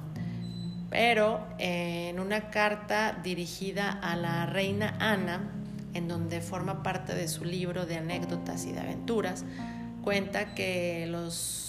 Pero 0.90 1.46
en 1.60 2.20
una 2.20 2.50
carta 2.50 3.20
dirigida 3.24 3.92
a 3.92 4.16
la 4.16 4.48
reina 4.48 4.96
Ana, 5.00 5.52
en 5.94 6.08
donde 6.08 6.42
forma 6.42 6.82
parte 6.82 7.14
de 7.14 7.28
su 7.28 7.46
libro 7.46 7.86
de 7.86 7.98
anécdotas 7.98 8.66
y 8.66 8.72
de 8.72 8.80
aventuras, 8.80 9.46
cuenta 10.04 10.56
que 10.56 11.06
los 11.08 11.67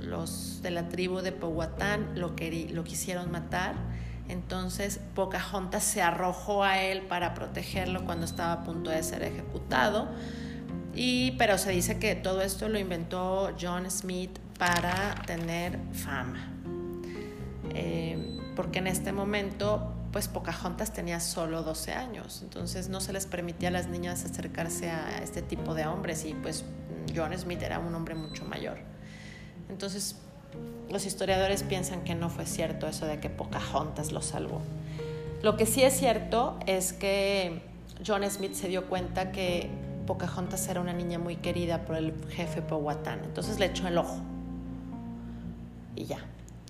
los 0.00 0.60
de 0.62 0.70
la 0.70 0.88
tribu 0.88 1.20
de 1.20 1.32
Powhatan 1.32 2.18
lo, 2.18 2.34
lo 2.70 2.84
quisieron 2.84 3.30
matar. 3.30 3.74
Entonces 4.28 5.00
Pocahontas 5.14 5.82
se 5.82 6.02
arrojó 6.02 6.62
a 6.62 6.80
él 6.80 7.02
para 7.02 7.34
protegerlo 7.34 8.04
cuando 8.04 8.24
estaba 8.26 8.52
a 8.52 8.64
punto 8.64 8.90
de 8.90 9.02
ser 9.02 9.22
ejecutado. 9.22 10.08
Y, 10.94 11.32
pero 11.32 11.58
se 11.58 11.70
dice 11.70 11.98
que 11.98 12.14
todo 12.14 12.40
esto 12.42 12.68
lo 12.68 12.78
inventó 12.78 13.54
John 13.60 13.90
Smith 13.90 14.38
para 14.58 15.14
tener 15.26 15.78
fama. 15.92 16.48
Eh, 17.74 18.38
porque 18.56 18.80
en 18.80 18.88
este 18.88 19.12
momento, 19.12 19.94
pues 20.12 20.28
Pocahontas 20.28 20.92
tenía 20.92 21.20
solo 21.20 21.62
12 21.62 21.92
años, 21.92 22.40
entonces 22.42 22.88
no 22.88 23.00
se 23.00 23.12
les 23.12 23.26
permitía 23.26 23.68
a 23.68 23.72
las 23.72 23.86
niñas 23.86 24.24
acercarse 24.24 24.90
a 24.90 25.18
este 25.22 25.40
tipo 25.42 25.74
de 25.74 25.86
hombres 25.86 26.24
y 26.24 26.34
pues 26.34 26.64
John 27.14 27.32
Smith 27.38 27.62
era 27.62 27.78
un 27.78 27.94
hombre 27.94 28.14
mucho 28.14 28.44
mayor. 28.44 28.78
Entonces, 29.70 30.16
los 30.90 31.06
historiadores 31.06 31.62
piensan 31.62 32.02
que 32.02 32.14
no 32.14 32.28
fue 32.28 32.44
cierto 32.44 32.88
eso 32.88 33.06
de 33.06 33.20
que 33.20 33.30
Pocahontas 33.30 34.12
lo 34.12 34.20
salvó. 34.20 34.60
Lo 35.42 35.56
que 35.56 35.64
sí 35.64 35.82
es 35.82 35.96
cierto 35.96 36.58
es 36.66 36.92
que 36.92 37.62
John 38.04 38.28
Smith 38.28 38.54
se 38.54 38.68
dio 38.68 38.88
cuenta 38.88 39.32
que 39.32 39.70
Pocahontas 40.06 40.68
era 40.68 40.80
una 40.80 40.92
niña 40.92 41.18
muy 41.18 41.36
querida 41.36 41.84
por 41.84 41.96
el 41.96 42.12
jefe 42.30 42.60
Powhatan, 42.60 43.24
entonces 43.24 43.58
le 43.60 43.66
echó 43.66 43.86
el 43.86 43.96
ojo. 43.96 44.18
Y 45.94 46.04
ya, 46.04 46.18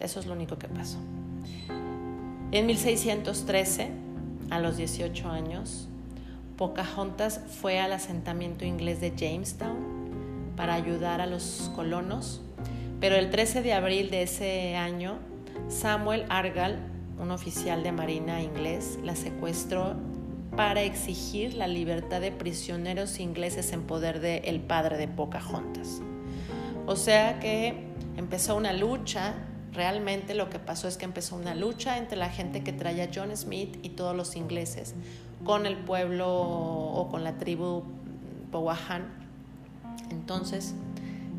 eso 0.01 0.21
es 0.21 0.27
lo 0.27 0.35
único 0.35 0.59
que 0.59 0.69
pasó. 0.69 0.99
En 2.53 2.67
1613, 2.67 3.91
a 4.51 4.59
los 4.59 4.77
18 4.77 5.29
años, 5.31 5.89
Pocahontas 6.57 7.41
fue 7.61 7.81
al 7.81 7.93
asentamiento 7.93 8.67
inglés 8.67 9.01
de 9.01 9.15
Jamestown 9.17 10.53
para 10.57 10.75
ayudar 10.75 11.23
a 11.23 11.27
los 11.27 11.71
colonos 11.75 12.43
pero 13.01 13.17
el 13.17 13.31
13 13.31 13.63
de 13.63 13.73
abril 13.73 14.11
de 14.11 14.23
ese 14.23 14.77
año, 14.77 15.19
Samuel 15.69 16.27
Argal, 16.29 16.79
un 17.19 17.31
oficial 17.31 17.83
de 17.83 17.93
marina 17.93 18.43
inglés, 18.43 18.99
la 19.03 19.17
secuestró 19.17 19.97
para 20.57 20.83
exigir 20.83 21.55
la 21.55 21.67
libertad 21.67 22.21
de 22.21 22.33
prisioneros 22.33 23.21
ingleses 23.21 23.73
en 23.73 23.83
poder 23.83 24.21
del 24.21 24.45
el 24.45 24.61
padre 24.61 24.99
de 24.99 25.09
Pocahontas. 25.09 26.03
O 26.87 26.97
sea 26.97 27.39
que 27.41 27.87
empezó 28.17 28.57
una 28.57 28.73
lucha, 28.73 29.35
realmente 29.73 30.35
lo 30.35 30.51
que 30.51 30.59
pasó 30.59 30.89
es 30.89 30.97
que 30.97 31.05
empezó 31.05 31.37
una 31.37 31.55
lucha 31.55 31.99
entre 31.99 32.19
la 32.19 32.29
gente 32.29 32.63
que 32.63 32.73
traía 32.73 33.09
John 33.15 33.35
Smith 33.37 33.79
y 33.83 33.91
todos 33.91 34.15
los 34.17 34.37
ingleses 34.37 34.95
con 35.45 35.67
el 35.67 35.77
pueblo 35.77 36.29
o 36.29 37.09
con 37.09 37.25
la 37.25 37.39
tribu 37.39 37.85
Powhatan. 38.51 39.09
Entonces, 40.11 40.75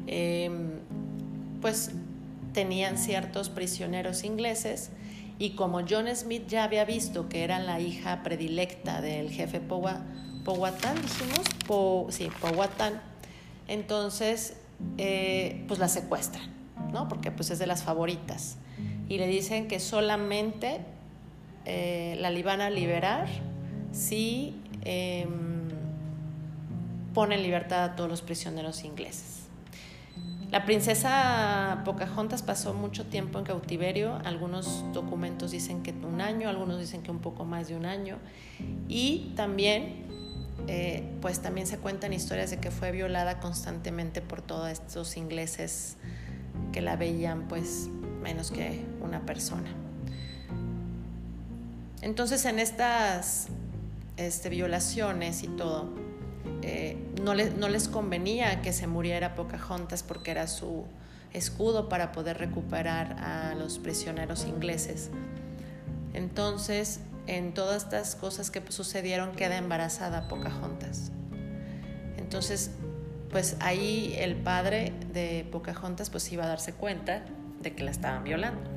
em, 0.07 0.79
pues 1.61 1.91
tenían 2.53 2.97
ciertos 2.97 3.49
prisioneros 3.49 4.23
ingleses 4.23 4.89
y 5.39 5.51
como 5.51 5.81
John 5.87 6.13
Smith 6.15 6.47
ya 6.47 6.63
había 6.63 6.85
visto 6.85 7.29
que 7.29 7.43
era 7.43 7.59
la 7.59 7.79
hija 7.79 8.21
predilecta 8.23 9.01
del 9.01 9.31
jefe 9.31 9.59
Powhatan, 9.59 10.95
dijimos, 11.01 12.13
sí, 12.13 12.29
Powhatan, 12.41 13.01
entonces 13.67 14.57
eh, 14.97 15.63
pues 15.67 15.79
la 15.79 15.87
secuestran, 15.87 16.43
¿no? 16.91 17.07
Porque 17.07 17.31
pues 17.31 17.49
es 17.51 17.59
de 17.59 17.67
las 17.67 17.83
favoritas 17.83 18.57
y 19.07 19.17
le 19.17 19.27
dicen 19.27 19.67
que 19.67 19.79
solamente 19.79 20.81
eh, 21.65 22.15
la 22.19 22.31
iban 22.31 22.61
a 22.61 22.69
liberar 22.69 23.27
si 23.91 24.55
em, 24.83 25.69
pone 27.13 27.35
en 27.35 27.43
libertad 27.43 27.83
a 27.83 27.95
todos 27.95 28.09
los 28.09 28.21
prisioneros 28.21 28.83
ingleses. 28.83 29.40
La 30.51 30.65
princesa 30.65 31.81
Pocahontas 31.85 32.43
pasó 32.43 32.73
mucho 32.73 33.05
tiempo 33.05 33.39
en 33.39 33.45
cautiverio, 33.45 34.19
algunos 34.25 34.83
documentos 34.91 35.51
dicen 35.51 35.81
que 35.81 35.91
un 35.91 36.19
año, 36.19 36.49
algunos 36.49 36.77
dicen 36.77 37.03
que 37.03 37.09
un 37.09 37.19
poco 37.19 37.45
más 37.45 37.69
de 37.69 37.77
un 37.77 37.85
año, 37.85 38.17
y 38.89 39.31
también, 39.37 40.07
eh, 40.67 41.09
pues 41.21 41.39
también 41.39 41.67
se 41.67 41.77
cuentan 41.77 42.11
historias 42.11 42.51
de 42.51 42.59
que 42.59 42.69
fue 42.69 42.91
violada 42.91 43.39
constantemente 43.39 44.21
por 44.21 44.41
todos 44.41 44.69
estos 44.69 45.15
ingleses 45.15 45.95
que 46.73 46.81
la 46.81 46.97
veían 46.97 47.47
pues 47.47 47.87
menos 48.21 48.51
que 48.51 48.83
una 49.01 49.25
persona. 49.25 49.69
Entonces 52.01 52.43
en 52.43 52.59
estas 52.59 53.47
este, 54.17 54.49
violaciones 54.49 55.43
y 55.43 55.47
todo, 55.47 56.10
eh, 56.61 56.97
no, 57.23 57.33
no, 57.33 57.69
les 57.69 57.87
convenía 57.87 58.61
que 58.61 58.73
se 58.73 58.87
muriera 58.87 59.35
Pocahontas 59.35 60.03
porque 60.03 60.31
era 60.31 60.47
su 60.47 60.85
escudo 61.33 61.89
para 61.89 62.11
poder 62.11 62.37
recuperar 62.37 63.13
a 63.19 63.55
los 63.55 63.79
prisioneros 63.79 64.45
ingleses. 64.45 65.09
Entonces, 66.13 66.99
en 67.27 67.53
todas 67.53 67.83
estas 67.83 68.15
cosas 68.15 68.51
que 68.51 68.61
sucedieron, 68.69 69.31
queda 69.31 69.57
embarazada 69.57 70.27
Pocahontas. 70.27 71.11
Entonces, 72.17 72.71
pues 73.29 73.55
ahí 73.59 74.13
el 74.17 74.35
padre 74.35 74.93
de 75.13 75.47
Pocahontas 75.51 76.09
pues 76.09 76.31
iba 76.31 76.43
a 76.43 76.47
darse 76.47 76.73
cuenta 76.73 77.23
de 77.61 77.73
que 77.73 77.83
la 77.83 77.91
estaban 77.91 78.23
violando. 78.23 78.69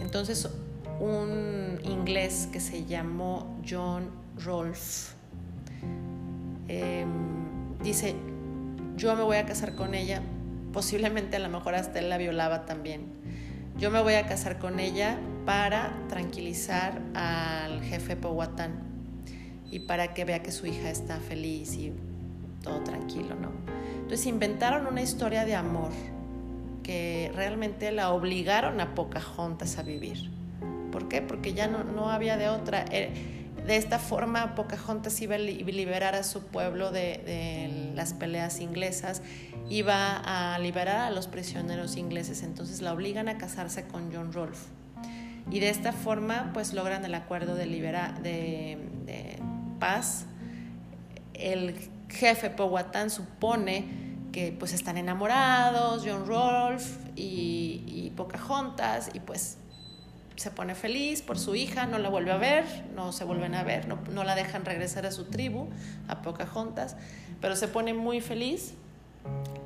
Entonces, 0.00 0.48
un 1.00 1.80
inglés 1.84 2.48
que 2.52 2.60
se 2.60 2.84
llamó 2.84 3.58
John 3.68 4.10
Rolfe 4.36 5.21
Em, 6.72 7.76
dice, 7.82 8.14
yo 8.96 9.14
me 9.14 9.22
voy 9.22 9.36
a 9.36 9.44
casar 9.44 9.74
con 9.74 9.94
ella, 9.94 10.22
posiblemente 10.72 11.36
a 11.36 11.38
lo 11.38 11.50
mejor 11.50 11.74
hasta 11.74 11.98
él 11.98 12.08
la 12.08 12.16
violaba 12.16 12.64
también. 12.64 13.12
Yo 13.78 13.90
me 13.90 14.00
voy 14.00 14.14
a 14.14 14.26
casar 14.26 14.58
con 14.58 14.80
ella 14.80 15.18
para 15.44 15.92
tranquilizar 16.08 17.02
al 17.12 17.82
jefe 17.82 18.16
Powhatan 18.16 18.72
y 19.70 19.80
para 19.80 20.14
que 20.14 20.24
vea 20.24 20.42
que 20.42 20.50
su 20.50 20.66
hija 20.66 20.88
está 20.88 21.18
feliz 21.18 21.74
y 21.74 21.92
todo 22.62 22.80
tranquilo, 22.80 23.34
¿no? 23.34 23.50
Entonces 23.96 24.26
inventaron 24.26 24.86
una 24.86 25.02
historia 25.02 25.44
de 25.44 25.54
amor 25.54 25.90
que 26.82 27.30
realmente 27.34 27.92
la 27.92 28.12
obligaron 28.12 28.80
a 28.80 28.94
Pocahontas 28.94 29.76
a 29.76 29.82
vivir. 29.82 30.30
¿Por 30.90 31.08
qué? 31.08 31.20
Porque 31.20 31.52
ya 31.52 31.66
no, 31.66 31.84
no 31.84 32.10
había 32.10 32.38
de 32.38 32.48
otra. 32.48 32.86
Eh, 32.90 33.41
de 33.66 33.76
esta 33.76 34.00
forma, 34.00 34.56
Pocahontas 34.56 35.20
iba 35.20 35.36
a 35.36 35.38
liberar 35.38 36.16
a 36.16 36.24
su 36.24 36.42
pueblo 36.42 36.90
de, 36.90 37.92
las 37.94 38.12
peleas 38.12 38.60
inglesas, 38.60 39.22
iba 39.70 40.16
a 40.16 40.58
liberar 40.58 40.96
a 40.96 41.10
los 41.10 41.28
prisioneros 41.28 41.96
ingleses, 41.96 42.42
entonces 42.42 42.82
la 42.82 42.92
obligan 42.92 43.28
a 43.28 43.38
casarse 43.38 43.86
con 43.86 44.12
John 44.12 44.32
Rolfe. 44.32 44.66
Y 45.50 45.60
de 45.60 45.70
esta 45.70 45.92
forma, 45.92 46.50
pues 46.52 46.72
logran 46.72 47.04
el 47.04 47.14
acuerdo 47.14 47.54
de, 47.54 47.66
de, 47.66 49.38
paz. 49.78 50.26
El 51.34 51.76
jefe 52.08 52.50
Powhatan 52.50 53.10
supone 53.10 53.86
que 54.32 54.52
pues 54.58 54.72
están 54.72 54.96
enamorados, 54.96 56.02
John 56.04 56.26
Rolfe 56.26 56.98
y, 57.14 57.84
y 57.86 58.12
Pocahontas, 58.16 59.10
y 59.12 59.20
pues 59.20 59.58
se 60.36 60.50
pone 60.50 60.74
feliz 60.74 61.22
por 61.22 61.38
su 61.38 61.54
hija, 61.54 61.86
no 61.86 61.98
la 61.98 62.08
vuelve 62.08 62.32
a 62.32 62.36
ver, 62.36 62.64
no 62.94 63.12
se 63.12 63.24
vuelven 63.24 63.54
a 63.54 63.62
ver, 63.62 63.86
no, 63.88 64.24
la 64.24 64.34
dejan 64.34 64.64
regresar 64.64 65.06
a 65.06 65.12
su 65.12 65.24
tribu, 65.24 65.68
a 66.08 66.22
Pocahontas, 66.22 66.96
pero 67.40 67.56
se 67.56 67.68
pone 67.68 67.94
muy 67.94 68.20
feliz 68.20 68.74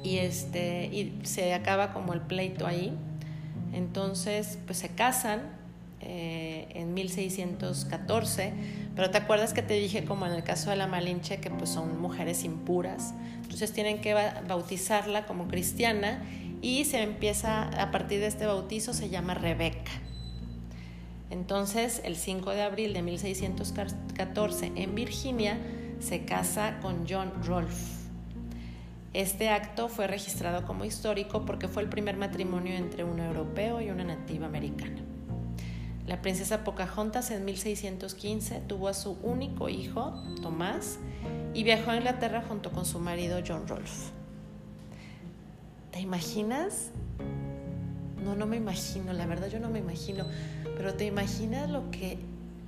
y, 0.03 0.19
este, 0.19 0.87
y 0.87 1.21
se 1.25 1.55
acaba 1.55 1.93
como 1.93 2.13
el 2.13 2.21
pleito 2.21 2.67
ahí. 2.67 2.97
Entonces, 3.73 4.59
pues 4.67 4.79
se 4.79 4.89
casan 4.89 5.43
eh, 6.01 6.69
en 6.71 6.95
1614, 6.95 8.53
pero 8.95 9.11
te 9.11 9.19
acuerdas 9.19 9.53
que 9.53 9.63
te 9.63 9.75
dije 9.75 10.05
como 10.05 10.27
en 10.27 10.33
el 10.33 10.45
caso 10.45 10.71
de 10.71 10.77
la 10.77 10.87
Malinche 10.87 11.39
que 11.39 11.51
pues 11.51 11.71
son 11.71 12.01
mujeres 12.01 12.45
impuras, 12.45 13.15
entonces 13.43 13.73
tienen 13.73 14.01
que 14.01 14.15
bautizarla 14.47 15.27
como 15.27 15.49
cristiana 15.49 16.23
y 16.63 16.85
se 16.85 17.03
empieza, 17.03 17.69
a 17.81 17.91
partir 17.91 18.21
de 18.21 18.27
este 18.27 18.47
bautizo 18.47 18.93
se 18.93 19.09
llama 19.09 19.35
Rebeca. 19.35 20.06
Entonces, 21.31 22.01
el 22.05 22.17
5 22.17 22.51
de 22.51 22.63
abril 22.63 22.93
de 22.93 23.03
1614, 23.03 24.73
en 24.77 24.95
Virginia, 24.95 25.59
se 25.99 26.25
casa 26.25 26.79
con 26.81 27.07
John 27.09 27.33
Rolfe. 27.45 27.97
Este 29.13 29.49
acto 29.49 29.89
fue 29.89 30.07
registrado 30.07 30.67
como 30.67 30.85
histórico 30.85 31.47
porque 31.47 31.69
fue 31.69 31.83
el 31.83 31.89
primer 31.89 32.17
matrimonio 32.17 32.75
entre 32.75 33.03
un 33.03 33.19
europeo 33.19 33.81
y 33.81 33.91
una 33.91 34.05
nativa 34.05 34.47
americana. 34.47 35.01
La 36.07 36.23
princesa 36.23 36.63
Pocahontas 36.63 37.31
en 37.31 37.45
1615 37.45 38.61
tuvo 38.69 38.89
a 38.89 38.95
su 38.95 39.13
único 39.23 39.69
hijo, 39.69 40.23
Tomás, 40.41 40.99
y 41.53 41.65
viajó 41.65 41.91
a 41.91 41.97
Inglaterra 41.97 42.45
junto 42.47 42.71
con 42.71 42.85
su 42.85 43.01
marido 43.01 43.41
John 43.45 43.67
Rolfe. 43.67 44.13
¿Te 45.91 46.01
imaginas? 46.01 46.91
No, 48.23 48.37
no 48.37 48.47
me 48.47 48.57
imagino, 48.57 49.13
la 49.15 49.27
verdad 49.27 49.49
yo 49.49 49.59
no 49.59 49.71
me 49.71 49.79
imagino 49.79 50.27
pero 50.77 50.95
¿te 50.95 51.07
imaginas 51.07 51.71
lo 51.71 51.91
que 51.91 52.19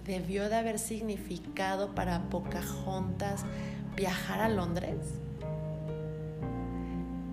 debió 0.07 0.49
de 0.49 0.57
haber 0.57 0.79
significado 0.79 1.95
para 1.95 2.31
Pocahontas 2.31 3.45
viajar 3.95 4.41
a 4.41 4.49
Londres? 4.49 4.97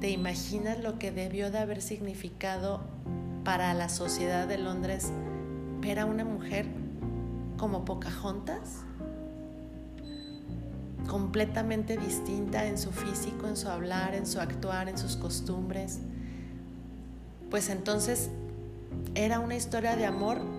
¿Te 0.01 0.09
imaginas 0.09 0.79
lo 0.83 0.99
que 0.99 1.11
debió 1.11 1.49
de 1.49 1.59
haber 1.59 1.81
significado 1.81 2.81
para 3.45 3.73
la 3.73 3.87
sociedad 3.87 4.47
de 4.47 4.57
Londres 4.57 5.11
ver 5.79 5.99
a 5.99 6.05
una 6.05 6.25
mujer 6.25 6.67
como 7.57 7.85
Pocahontas? 7.85 8.81
Completamente 11.07 11.97
distinta 11.97 12.65
en 12.65 12.77
su 12.77 12.91
físico, 12.91 13.47
en 13.47 13.55
su 13.55 13.69
hablar, 13.69 14.13
en 14.13 14.27
su 14.27 14.41
actuar, 14.41 14.89
en 14.89 14.97
sus 14.97 15.15
costumbres. 15.15 15.99
Pues 17.49 17.69
entonces 17.69 18.29
era 19.13 19.39
una 19.39 19.55
historia 19.55 19.95
de 19.95 20.05
amor 20.05 20.54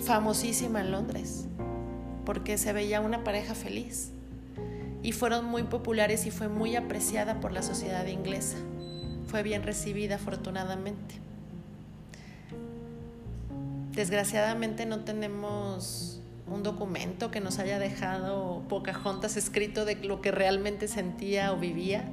famosísima 0.00 0.80
en 0.80 0.92
Londres, 0.92 1.46
porque 2.24 2.58
se 2.58 2.72
veía 2.72 3.00
una 3.00 3.24
pareja 3.24 3.54
feliz. 3.54 4.10
Y 5.02 5.12
fueron 5.12 5.44
muy 5.44 5.62
populares 5.62 6.26
y 6.26 6.30
fue 6.30 6.48
muy 6.48 6.74
apreciada 6.74 7.40
por 7.40 7.52
la 7.52 7.62
sociedad 7.62 8.06
inglesa. 8.06 8.56
Fue 9.28 9.42
bien 9.42 9.62
recibida 9.62 10.16
afortunadamente. 10.16 11.16
Desgraciadamente 13.92 14.84
no 14.84 15.00
tenemos 15.00 16.20
un 16.48 16.62
documento 16.62 17.30
que 17.30 17.40
nos 17.40 17.58
haya 17.58 17.78
dejado 17.78 18.62
Pocahontas 18.68 19.36
escrito 19.36 19.84
de 19.84 19.96
lo 19.96 20.20
que 20.20 20.30
realmente 20.30 20.86
sentía 20.86 21.52
o 21.52 21.56
vivía, 21.56 22.04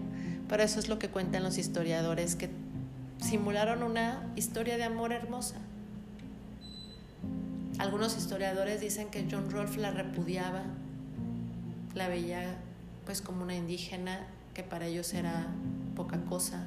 pero 0.50 0.64
eso 0.64 0.80
es 0.80 0.88
lo 0.88 0.98
que 0.98 1.10
cuentan 1.10 1.44
los 1.44 1.58
historiadores, 1.58 2.36
que 2.36 2.50
simularon 3.20 3.84
una 3.84 4.32
historia 4.36 4.78
de 4.78 4.84
amor 4.84 5.14
hermosa. 5.14 5.56
Algunos 7.84 8.16
historiadores 8.16 8.80
dicen 8.80 9.10
que 9.10 9.28
John 9.30 9.52
Rolfe 9.52 9.82
la 9.82 9.92
repudiaba, 9.92 10.64
la 11.94 12.08
veía 12.08 12.56
pues 13.06 13.22
como 13.22 13.44
una 13.44 13.58
indígena 13.58 14.26
que 14.54 14.64
para 14.64 14.86
ellos 14.86 15.14
era 15.14 15.48
poca 15.94 16.22
cosa. 16.22 16.66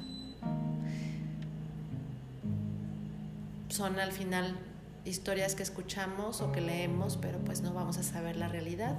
Son 3.70 3.98
al 3.98 4.12
final 4.12 4.58
historias 5.06 5.54
que 5.54 5.62
escuchamos 5.62 6.42
o 6.42 6.52
que 6.52 6.60
leemos, 6.60 7.16
pero 7.16 7.38
pues 7.38 7.62
no 7.62 7.72
vamos 7.72 7.96
a 7.96 8.02
saber 8.02 8.36
la 8.36 8.48
realidad. 8.48 8.98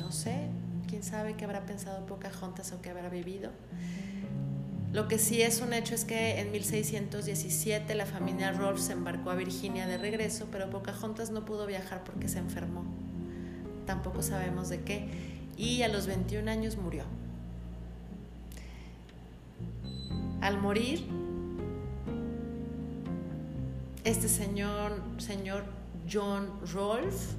No 0.00 0.10
sé, 0.10 0.48
quién 0.88 1.04
sabe 1.04 1.34
qué 1.34 1.44
habrá 1.44 1.66
pensado 1.66 2.04
Pocahontas 2.06 2.72
o 2.72 2.82
qué 2.82 2.90
habrá 2.90 3.10
vivido. 3.10 3.52
Lo 4.96 5.08
que 5.08 5.18
sí 5.18 5.42
es 5.42 5.60
un 5.60 5.74
hecho 5.74 5.94
es 5.94 6.06
que 6.06 6.40
en 6.40 6.52
1617 6.52 7.94
la 7.94 8.06
familia 8.06 8.52
Rolfe 8.52 8.80
se 8.80 8.92
embarcó 8.94 9.28
a 9.28 9.34
Virginia 9.34 9.86
de 9.86 9.98
regreso, 9.98 10.48
pero 10.50 10.70
Pocahontas 10.70 11.30
no 11.30 11.44
pudo 11.44 11.66
viajar 11.66 12.02
porque 12.02 12.28
se 12.28 12.38
enfermó. 12.38 12.82
Tampoco 13.84 14.22
sabemos 14.22 14.70
de 14.70 14.80
qué. 14.80 15.06
Y 15.58 15.82
a 15.82 15.88
los 15.88 16.06
21 16.06 16.50
años 16.50 16.78
murió. 16.78 17.04
Al 20.40 20.58
morir, 20.62 21.04
este 24.04 24.30
señor, 24.30 24.92
señor 25.18 25.64
John 26.10 26.48
Rolfe, 26.72 27.36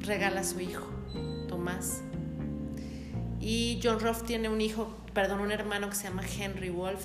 regala 0.00 0.40
a 0.40 0.44
su 0.44 0.58
hijo, 0.58 0.88
Tomás. 1.46 2.00
Y 3.40 3.78
John 3.80 4.00
Rolfe 4.00 4.26
tiene 4.26 4.48
un 4.48 4.60
hijo 4.60 4.88
perdón, 5.20 5.40
un 5.40 5.52
hermano 5.52 5.90
que 5.90 5.96
se 5.96 6.04
llama 6.04 6.22
Henry 6.22 6.70
Wolf, 6.70 7.04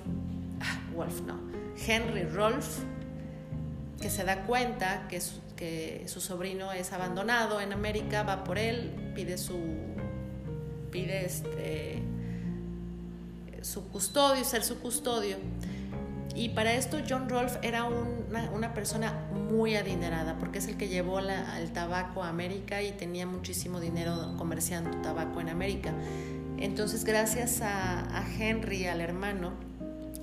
ah, 0.62 0.80
Wolf 0.95 1.19
no, 1.23 1.38
Henry 1.86 2.23
Rolf, 2.23 2.80
que 3.99 4.10
se 4.10 4.23
da 4.23 4.43
cuenta 4.43 5.06
que 5.10 5.19
su, 5.19 5.41
que 5.58 6.06
sobrino 6.08 6.71
es 6.71 6.93
abandonado 6.93 7.60
en 7.60 7.73
América, 7.73 8.23
va 8.23 8.45
por 8.45 8.58
él, 8.58 9.12
pide 9.15 9.38
su 9.38 9.60
pide 10.91 11.25
este 11.25 12.04
su 13.62 13.86
custodio, 13.89 14.45
ser 14.45 14.63
su 14.63 14.80
custodio. 14.80 15.36
Y 16.36 16.49
para 16.49 16.73
esto 16.73 16.99
John 17.10 17.28
Rolfe 17.28 17.60
era 17.63 17.84
una, 17.84 18.73
persona 18.73 19.12
muy 19.49 19.75
adinerada, 19.75 20.38
porque 20.38 20.60
es 20.60 20.67
el 20.69 20.78
que 20.78 20.88
llevó 20.88 21.19
el 21.19 21.71
tabaco 21.73 22.23
a 22.23 22.30
América 22.30 22.82
y 22.82 22.93
tenía 22.93 23.28
muchísimo 23.28 23.82
dinero 23.82 24.36
comerciando 24.38 25.01
tabaco 25.01 25.41
en 25.41 25.49
América. 25.49 25.93
Entonces, 26.57 27.03
gracias 27.03 27.61
a, 27.61 28.23
Henry, 28.39 28.85
al 28.85 29.01
hermano, 29.01 29.53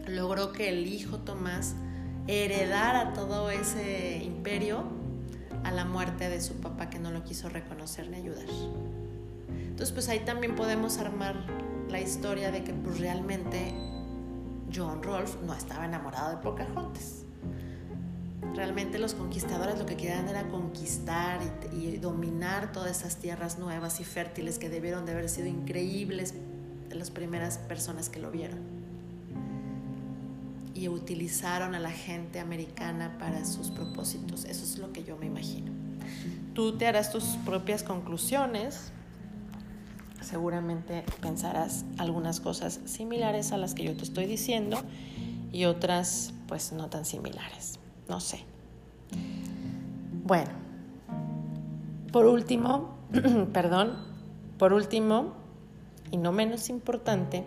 logró 0.07 0.53
que 0.53 0.69
el 0.69 0.87
hijo 0.87 1.19
Tomás 1.19 1.75
heredara 2.27 3.13
todo 3.13 3.51
ese 3.51 4.23
imperio 4.23 4.85
a 5.65 5.71
la 5.71 5.85
muerte 5.85 6.29
de 6.29 6.41
su 6.41 6.55
papá 6.55 6.89
que 6.89 6.99
no 6.99 7.11
lo 7.11 7.25
quiso 7.25 7.49
reconocer 7.49 8.09
ni 8.09 8.17
ayudar. 8.17 8.47
Entonces, 9.49 9.93
pues 9.93 10.09
ahí 10.09 10.21
también 10.21 10.55
podemos 10.57 10.99
armar 10.99 11.37
la 11.89 12.01
historia 12.01 12.51
de 12.51 12.65
que 12.65 12.73
pues 12.73 12.99
realmente 12.99 13.75
John 14.75 15.03
Rolfe 15.03 15.39
no 15.45 15.55
estaba 15.55 15.85
enamorado 15.85 16.31
de 16.31 16.37
Pocahontas. 16.39 17.25
Realmente 18.55 18.99
los 18.99 19.15
conquistadores 19.15 19.79
lo 19.79 19.87
que 19.87 19.97
querían 19.97 20.29
era 20.29 20.49
conquistar 20.49 21.41
y, 21.73 21.97
dominar 21.97 22.73
todas 22.73 22.99
esas 22.99 23.17
tierras 23.17 23.59
nuevas 23.59 24.01
y 24.01 24.05
fértiles 24.05 24.59
que 24.59 24.69
debieron 24.69 25.07
de 25.07 25.13
haber 25.13 25.29
sido 25.29 25.47
increíbles 25.47 26.35
de 26.89 26.95
las 26.95 27.11
primeras 27.11 27.57
personas 27.57 28.11
que 28.11 28.21
lo 28.21 28.31
vieron. 28.31 28.59
Y 30.75 30.89
utilizaron 30.89 31.75
a 31.75 31.81
la 31.81 31.91
gente 31.91 32.41
americana 32.41 33.17
para 33.19 33.45
sus 33.47 33.71
propósitos. 33.71 34.45
Eso 34.45 34.65
es 34.65 34.79
lo 34.79 34.93
que 34.93 35.05
yo 35.05 35.17
me 35.17 35.27
imagino. 35.27 35.73
Tú 36.55 36.77
te 36.77 36.87
harás 36.87 37.11
tus 37.11 37.25
propias 37.47 37.83
conclusiones, 37.83 38.93
seguramente 40.21 41.05
pensarás 41.21 41.85
algunas 41.97 42.41
cosas 42.41 42.81
similares 42.85 43.53
a 43.53 43.57
las 43.57 43.73
que 43.75 43.85
yo 43.85 43.97
te 43.97 44.03
estoy 44.03 44.27
diciendo 44.27 44.83
y 45.53 45.65
otras 45.65 46.35
pues 46.49 46.73
no 46.73 46.89
tan 46.89 47.07
similares. 47.07 47.79
No 48.09 48.21
sé. 48.21 48.45
Bueno, 50.25 50.51
por 52.13 52.27
último, 52.27 52.91
perdón, 53.53 53.97
por 54.59 54.73
último 54.73 55.33
y 56.11 56.19
no 56.19 56.31
menos 56.31 56.69
importante, 56.69 57.45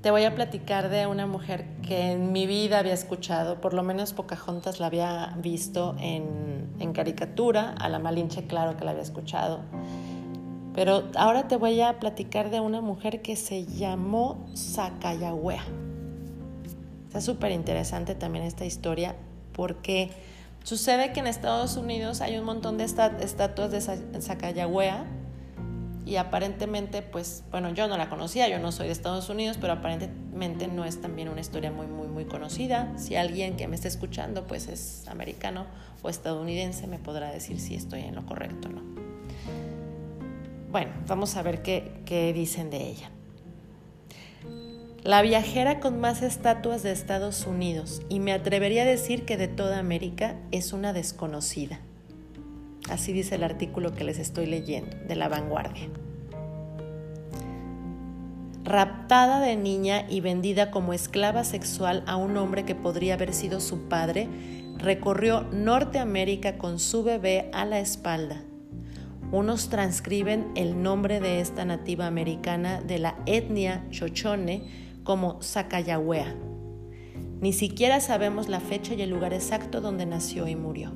te 0.00 0.10
voy 0.10 0.24
a 0.24 0.34
platicar 0.34 0.88
de 0.88 1.06
una 1.06 1.26
mujer 1.26 1.66
que 1.82 2.12
en 2.12 2.32
mi 2.32 2.46
vida 2.46 2.78
había 2.78 2.94
escuchado, 2.94 3.60
por 3.60 3.74
lo 3.74 3.82
menos 3.82 4.12
Pocahontas 4.12 4.80
la 4.80 4.86
había 4.86 5.34
visto 5.38 5.96
en, 6.00 6.92
caricatura, 6.92 7.74
a 7.78 7.88
la 7.88 7.98
Malinche 7.98 8.46
claro 8.46 8.76
que 8.76 8.84
la 8.84 8.92
había 8.92 9.02
escuchado, 9.02 9.60
pero 10.74 11.04
ahora 11.16 11.46
te 11.46 11.56
voy 11.56 11.80
a 11.80 11.98
platicar 11.98 12.50
de 12.50 12.60
una 12.60 12.80
mujer 12.80 13.22
que 13.22 13.36
se 13.36 13.66
llamó 13.66 14.48
Sacagawea. 14.54 15.64
Está 17.08 17.22
súper 17.22 17.52
interesante 17.52 18.14
también 18.14 18.44
esta 18.44 18.66
historia 18.66 19.16
porque 19.54 20.10
sucede 20.62 21.14
que 21.14 21.20
en 21.20 21.26
Estados 21.26 21.78
Unidos 21.78 22.20
hay 22.20 22.36
un 22.36 22.44
montón 22.44 22.76
de 22.76 22.84
estatuas 22.84 23.70
de 23.70 24.20
Sacagawea 24.20 25.06
y 26.04 26.16
aparentemente, 26.16 27.00
pues, 27.00 27.44
bueno, 27.50 27.72
yo 27.72 27.88
no 27.88 27.96
la 27.96 28.10
conocía, 28.10 28.46
yo 28.50 28.58
no 28.58 28.72
soy 28.72 28.88
de 28.88 28.92
Estados 28.92 29.30
Unidos, 29.30 29.56
pero 29.58 29.72
aparentemente 29.72 30.68
no 30.68 30.84
es 30.84 31.00
también 31.00 31.30
una 31.30 31.40
historia 31.40 31.70
muy, 31.70 31.86
muy, 31.86 32.08
muy 32.08 32.26
conocida. 32.26 32.92
Si 32.98 33.16
alguien 33.16 33.56
que 33.56 33.68
me 33.68 33.74
está 33.74 33.88
escuchando, 33.88 34.46
pues 34.46 34.68
es 34.68 35.08
americano 35.08 35.64
o 36.02 36.10
estadounidense, 36.10 36.86
me 36.88 36.98
podrá 36.98 37.30
decir 37.30 37.58
si 37.58 37.74
estoy 37.74 38.02
en 38.02 38.16
lo 38.16 38.26
correcto 38.26 38.68
o 38.68 38.72
no. 38.72 38.82
Bueno, 40.70 40.92
vamos 41.06 41.36
a 41.36 41.42
ver 41.42 41.62
qué 41.62 42.32
dicen 42.34 42.68
de 42.68 42.86
ella. 42.86 43.10
La 45.04 45.22
viajera 45.22 45.78
con 45.78 46.00
más 46.00 46.22
estatuas 46.22 46.82
de 46.82 46.90
Estados 46.90 47.46
Unidos, 47.46 48.02
y 48.08 48.18
me 48.18 48.32
atrevería 48.32 48.82
a 48.82 48.86
decir 48.86 49.24
que 49.24 49.36
de 49.36 49.46
toda 49.46 49.78
América, 49.78 50.34
es 50.50 50.72
una 50.72 50.92
desconocida. 50.92 51.80
Así 52.90 53.12
dice 53.12 53.36
el 53.36 53.44
artículo 53.44 53.94
que 53.94 54.02
les 54.02 54.18
estoy 54.18 54.46
leyendo, 54.46 54.96
de 55.06 55.14
la 55.14 55.28
vanguardia. 55.28 55.88
Raptada 58.64 59.40
de 59.40 59.56
niña 59.56 60.04
y 60.08 60.20
vendida 60.20 60.72
como 60.72 60.92
esclava 60.92 61.44
sexual 61.44 62.02
a 62.06 62.16
un 62.16 62.36
hombre 62.36 62.64
que 62.64 62.74
podría 62.74 63.14
haber 63.14 63.32
sido 63.32 63.60
su 63.60 63.88
padre, 63.88 64.28
recorrió 64.78 65.42
Norteamérica 65.52 66.58
con 66.58 66.80
su 66.80 67.04
bebé 67.04 67.50
a 67.52 67.64
la 67.64 67.78
espalda 67.78 68.42
unos 69.30 69.68
transcriben 69.68 70.52
el 70.54 70.82
nombre 70.82 71.20
de 71.20 71.40
esta 71.40 71.66
nativa 71.66 72.06
americana 72.06 72.80
de 72.80 72.98
la 72.98 73.14
etnia 73.26 73.84
Shoshone 73.90 74.87
como 75.04 75.40
Sakayawea. 75.42 76.34
Ni 77.40 77.52
siquiera 77.52 78.00
sabemos 78.00 78.48
la 78.48 78.60
fecha 78.60 78.94
y 78.94 79.02
el 79.02 79.10
lugar 79.10 79.32
exacto 79.32 79.80
donde 79.80 80.06
nació 80.06 80.48
y 80.48 80.56
murió. 80.56 80.92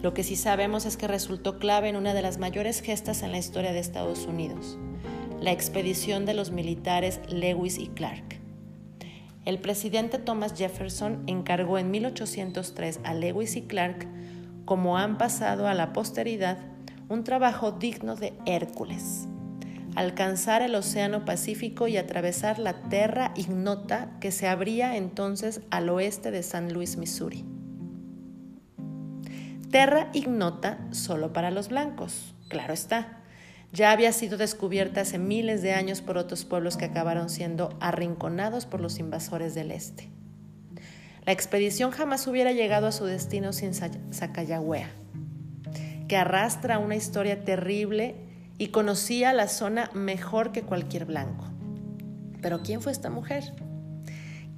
Lo 0.00 0.14
que 0.14 0.22
sí 0.22 0.36
sabemos 0.36 0.84
es 0.84 0.96
que 0.96 1.08
resultó 1.08 1.58
clave 1.58 1.88
en 1.88 1.96
una 1.96 2.14
de 2.14 2.22
las 2.22 2.38
mayores 2.38 2.82
gestas 2.82 3.22
en 3.22 3.32
la 3.32 3.38
historia 3.38 3.72
de 3.72 3.78
Estados 3.78 4.26
Unidos, 4.26 4.78
la 5.40 5.50
expedición 5.50 6.26
de 6.26 6.34
los 6.34 6.50
militares 6.50 7.20
Lewis 7.28 7.78
y 7.78 7.88
Clark. 7.88 8.38
El 9.44 9.58
presidente 9.58 10.18
Thomas 10.18 10.54
Jefferson 10.56 11.22
encargó 11.26 11.78
en 11.78 11.90
1803 11.90 13.00
a 13.02 13.14
Lewis 13.14 13.56
y 13.56 13.62
Clark, 13.62 14.06
como 14.64 14.96
han 14.98 15.18
pasado 15.18 15.66
a 15.68 15.74
la 15.74 15.92
posteridad, 15.92 16.58
un 17.08 17.24
trabajo 17.24 17.72
digno 17.72 18.14
de 18.16 18.34
Hércules. 18.46 19.28
Alcanzar 19.96 20.62
el 20.62 20.74
Océano 20.74 21.24
Pacífico 21.24 21.86
y 21.86 21.96
atravesar 21.96 22.58
la 22.58 22.88
Terra 22.88 23.32
Ignota 23.36 24.10
que 24.20 24.32
se 24.32 24.48
abría 24.48 24.96
entonces 24.96 25.60
al 25.70 25.88
oeste 25.88 26.30
de 26.30 26.42
San 26.42 26.72
Luis, 26.72 26.96
Missouri. 26.96 27.44
Terra 29.70 30.10
Ignota 30.12 30.78
solo 30.90 31.32
para 31.32 31.50
los 31.50 31.68
blancos, 31.68 32.34
claro 32.48 32.72
está. 32.72 33.20
Ya 33.72 33.90
había 33.90 34.12
sido 34.12 34.36
descubierta 34.36 35.00
hace 35.00 35.18
miles 35.18 35.62
de 35.62 35.72
años 35.72 36.00
por 36.00 36.16
otros 36.16 36.44
pueblos 36.44 36.76
que 36.76 36.84
acabaron 36.84 37.28
siendo 37.28 37.76
arrinconados 37.80 38.66
por 38.66 38.80
los 38.80 38.98
invasores 38.98 39.54
del 39.54 39.72
este. 39.72 40.08
La 41.26 41.32
expedición 41.32 41.90
jamás 41.90 42.26
hubiera 42.26 42.52
llegado 42.52 42.86
a 42.86 42.92
su 42.92 43.04
destino 43.04 43.52
sin 43.52 43.74
Sacagawea 43.74 44.90
que 46.08 46.16
arrastra 46.16 46.78
una 46.78 46.96
historia 46.96 47.44
terrible 47.44 48.14
y 48.58 48.68
conocía 48.68 49.32
la 49.32 49.48
zona 49.48 49.90
mejor 49.94 50.52
que 50.52 50.62
cualquier 50.62 51.04
blanco. 51.04 51.44
Pero 52.40 52.62
¿quién 52.62 52.80
fue 52.80 52.92
esta 52.92 53.10
mujer? 53.10 53.54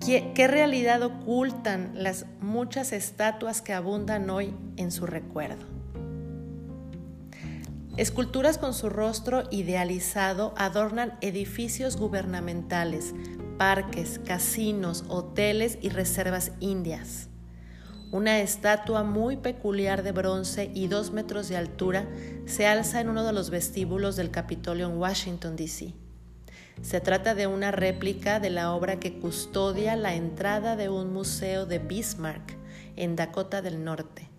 ¿Qué, 0.04 0.32
¿Qué, 0.34 0.46
realidad 0.46 1.02
ocultan 1.02 1.92
las 1.94 2.26
muchas 2.40 2.92
estatuas 2.92 3.62
que 3.62 3.72
abundan 3.72 4.28
hoy 4.28 4.54
en 4.76 4.90
su 4.90 5.06
recuerdo? 5.06 5.64
Esculturas 7.96 8.58
con 8.58 8.74
su 8.74 8.90
rostro 8.90 9.44
idealizado 9.50 10.52
adornan 10.58 11.14
edificios 11.22 11.96
gubernamentales, 11.96 13.14
parques, 13.56 14.18
casinos, 14.18 15.04
hoteles 15.08 15.78
y 15.80 15.88
reservas 15.88 16.52
indias. 16.60 17.30
Una 18.12 18.38
estatua 18.38 19.02
muy 19.02 19.36
peculiar 19.36 20.02
de 20.02 20.12
bronce 20.12 20.70
y 20.74 20.86
dos 20.86 21.10
metros 21.10 21.48
de 21.48 21.56
altura 21.56 22.06
se 22.46 22.66
alza 22.66 23.00
en 23.00 23.08
uno 23.08 23.24
de 23.24 23.32
los 23.32 23.50
vestíbulos 23.50 24.14
del 24.16 24.30
Capitolio 24.30 24.86
en 24.88 24.96
Washington, 24.96 25.56
D.C. 25.56 25.92
Se 26.82 27.00
trata 27.00 27.34
de 27.34 27.46
una 27.46 27.72
réplica 27.72 28.38
de 28.38 28.50
la 28.50 28.72
obra 28.72 29.00
que 29.00 29.18
custodia 29.18 29.96
la 29.96 30.14
entrada 30.14 30.76
de 30.76 30.88
un 30.88 31.12
museo 31.12 31.66
de 31.66 31.78
Bismarck, 31.78 32.56
en 32.96 33.16
Dakota 33.16 33.60
del 33.60 33.82
Norte. 33.82 34.30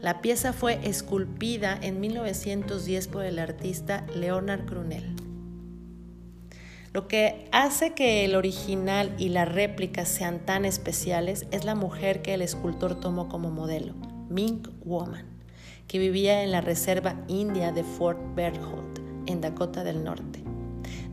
La 0.00 0.20
pieza 0.20 0.52
fue 0.52 0.78
esculpida 0.88 1.78
en 1.80 2.00
1910 2.00 3.08
por 3.08 3.24
el 3.24 3.38
artista 3.38 4.06
Leonard 4.14 4.64
Crunel. 4.66 5.17
Lo 6.92 7.06
que 7.06 7.48
hace 7.52 7.92
que 7.92 8.24
el 8.24 8.34
original 8.34 9.14
y 9.18 9.28
la 9.28 9.44
réplica 9.44 10.06
sean 10.06 10.40
tan 10.46 10.64
especiales 10.64 11.46
es 11.50 11.64
la 11.64 11.74
mujer 11.74 12.22
que 12.22 12.32
el 12.32 12.40
escultor 12.40 12.98
tomó 12.98 13.28
como 13.28 13.50
modelo, 13.50 13.94
Mink 14.30 14.68
Woman, 14.84 15.26
que 15.86 15.98
vivía 15.98 16.42
en 16.42 16.50
la 16.50 16.62
reserva 16.62 17.16
india 17.28 17.72
de 17.72 17.84
Fort 17.84 18.18
Berthold, 18.34 19.00
en 19.26 19.42
Dakota 19.42 19.84
del 19.84 20.02
Norte, 20.02 20.42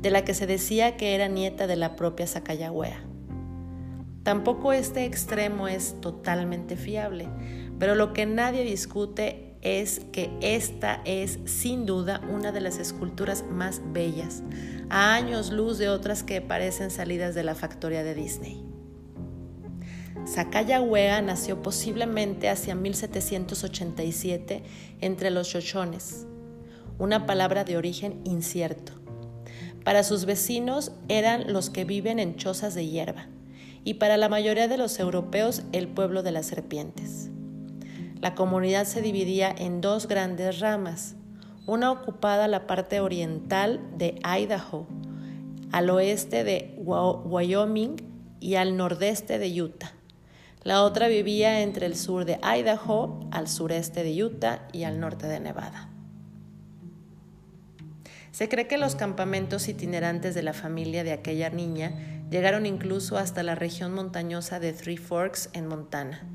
de 0.02 0.12
la 0.12 0.24
que 0.24 0.34
se 0.34 0.48
decía 0.48 0.96
que 0.96 1.14
era 1.14 1.28
nieta 1.28 1.68
de 1.68 1.76
la 1.76 1.98
propia 1.98 2.26
Sacagawea. 2.26 3.04
Tampoco 4.24 4.72
este 4.72 5.04
extremo 5.04 5.68
es 5.68 6.00
totalmente 6.00 6.78
fiable, 6.78 7.28
pero 7.80 7.96
lo 7.96 8.14
que 8.14 8.26
nadie 8.26 8.64
discute 8.64 9.45
es 9.66 10.02
que 10.12 10.30
esta 10.42 11.02
es 11.06 11.40
sin 11.46 11.88
duda 11.88 12.22
una 12.32 12.52
de 12.52 12.62
las 12.62 12.78
esculturas 12.78 13.44
más 13.50 13.82
bellas, 13.92 14.44
a 14.92 15.16
años 15.16 15.52
luz 15.52 15.80
de 15.80 15.90
otras 15.90 16.22
que 16.22 16.40
parecen 16.40 16.92
salidas 16.92 17.34
de 17.34 17.44
la 17.44 17.56
factoría 17.56 18.04
de 18.04 18.14
Disney. 18.14 18.64
Sacayahuega 20.24 21.20
nació 21.24 21.64
posiblemente 21.64 22.48
hacia 22.48 22.76
1787 22.76 24.64
entre 25.02 25.32
los 25.32 25.48
Shoshones, 25.48 26.28
una 27.00 27.26
palabra 27.26 27.64
de 27.64 27.76
origen 27.76 28.22
incierto. 28.24 28.94
Para 29.84 30.04
sus 30.04 30.26
vecinos 30.26 30.92
eran 31.10 31.52
los 31.52 31.72
que 31.72 31.86
viven 31.86 32.20
en 32.20 32.36
chozas 32.36 32.76
de 32.76 32.88
hierba 32.88 33.30
y 33.84 33.96
para 33.96 34.18
la 34.18 34.30
mayoría 34.30 34.68
de 34.68 34.78
los 34.78 35.00
europeos 35.00 35.64
el 35.72 35.88
pueblo 35.88 36.22
de 36.22 36.32
las 36.32 36.46
serpientes. 36.46 37.32
La 38.22 38.36
comunidad 38.36 38.86
se 38.86 39.02
dividía 39.02 39.54
en 39.56 39.82
dos 39.82 40.08
grandes 40.08 40.60
ramas, 40.60 41.16
una 41.68 41.92
ocupada 41.92 42.48
la 42.48 42.68
parte 42.68 43.00
oriental 43.00 43.82
de 43.98 44.20
Idaho, 44.24 44.88
al 45.72 45.90
oeste 45.90 46.44
de 46.44 46.76
Wyoming 46.78 47.98
y 48.40 48.56
al 48.56 48.78
nordeste 48.78 49.40
de 49.40 49.62
Utah. 49.62 49.94
La 50.64 50.84
otra 50.84 51.08
vivía 51.08 51.62
entre 51.62 51.86
el 51.86 51.96
sur 51.96 52.26
de 52.26 52.40
Idaho, 52.42 53.20
al 53.32 53.48
sureste 53.48 54.04
de 54.04 54.24
Utah 54.24 54.68
y 54.72 54.84
al 54.84 55.00
norte 55.00 55.28
de 55.28 55.40
Nevada. 55.40 55.90
Se 58.32 58.50
cree 58.50 58.68
que 58.68 58.78
los 58.78 58.96
campamentos 58.96 59.68
itinerantes 59.68 60.36
de 60.36 60.44
la 60.44 60.54
familia 60.54 61.04
de 61.04 61.14
aquella 61.14 61.50
niña 61.50 61.94
llegaron 62.30 62.66
incluso 62.66 63.18
hasta 63.18 63.44
la 63.44 63.56
región 63.56 63.94
montañosa 63.94 64.60
de 64.60 64.74
Three 64.74 64.98
Forks 64.98 65.50
en 65.54 65.68
Montana. 65.68 66.28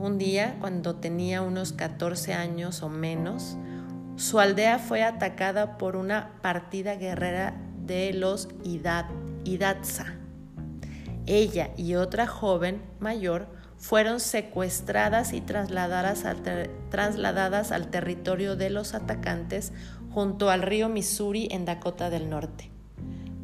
Un 0.00 0.16
día, 0.16 0.56
cuando 0.60 0.96
tenía 0.96 1.42
unos 1.42 1.74
14 1.74 2.32
años 2.32 2.82
o 2.82 2.88
menos, 2.88 3.58
su 4.16 4.40
aldea 4.40 4.78
fue 4.78 5.02
atacada 5.02 5.76
por 5.76 5.94
una 5.94 6.40
partida 6.40 6.94
guerrera 6.94 7.60
de 7.84 8.14
los 8.14 8.48
Idatsa. 8.64 10.14
Ella 11.26 11.72
y 11.76 11.96
otra 11.96 12.26
joven 12.26 12.80
mayor 12.98 13.48
fueron 13.76 14.20
secuestradas 14.20 15.34
y 15.34 15.42
trasladadas 15.42 16.24
al, 16.24 16.70
trasladadas 16.88 17.70
al 17.70 17.90
territorio 17.90 18.56
de 18.56 18.70
los 18.70 18.94
atacantes 18.94 19.74
junto 20.14 20.48
al 20.48 20.62
río 20.62 20.88
Missouri 20.88 21.46
en 21.50 21.66
Dakota 21.66 22.08
del 22.08 22.30
Norte. 22.30 22.70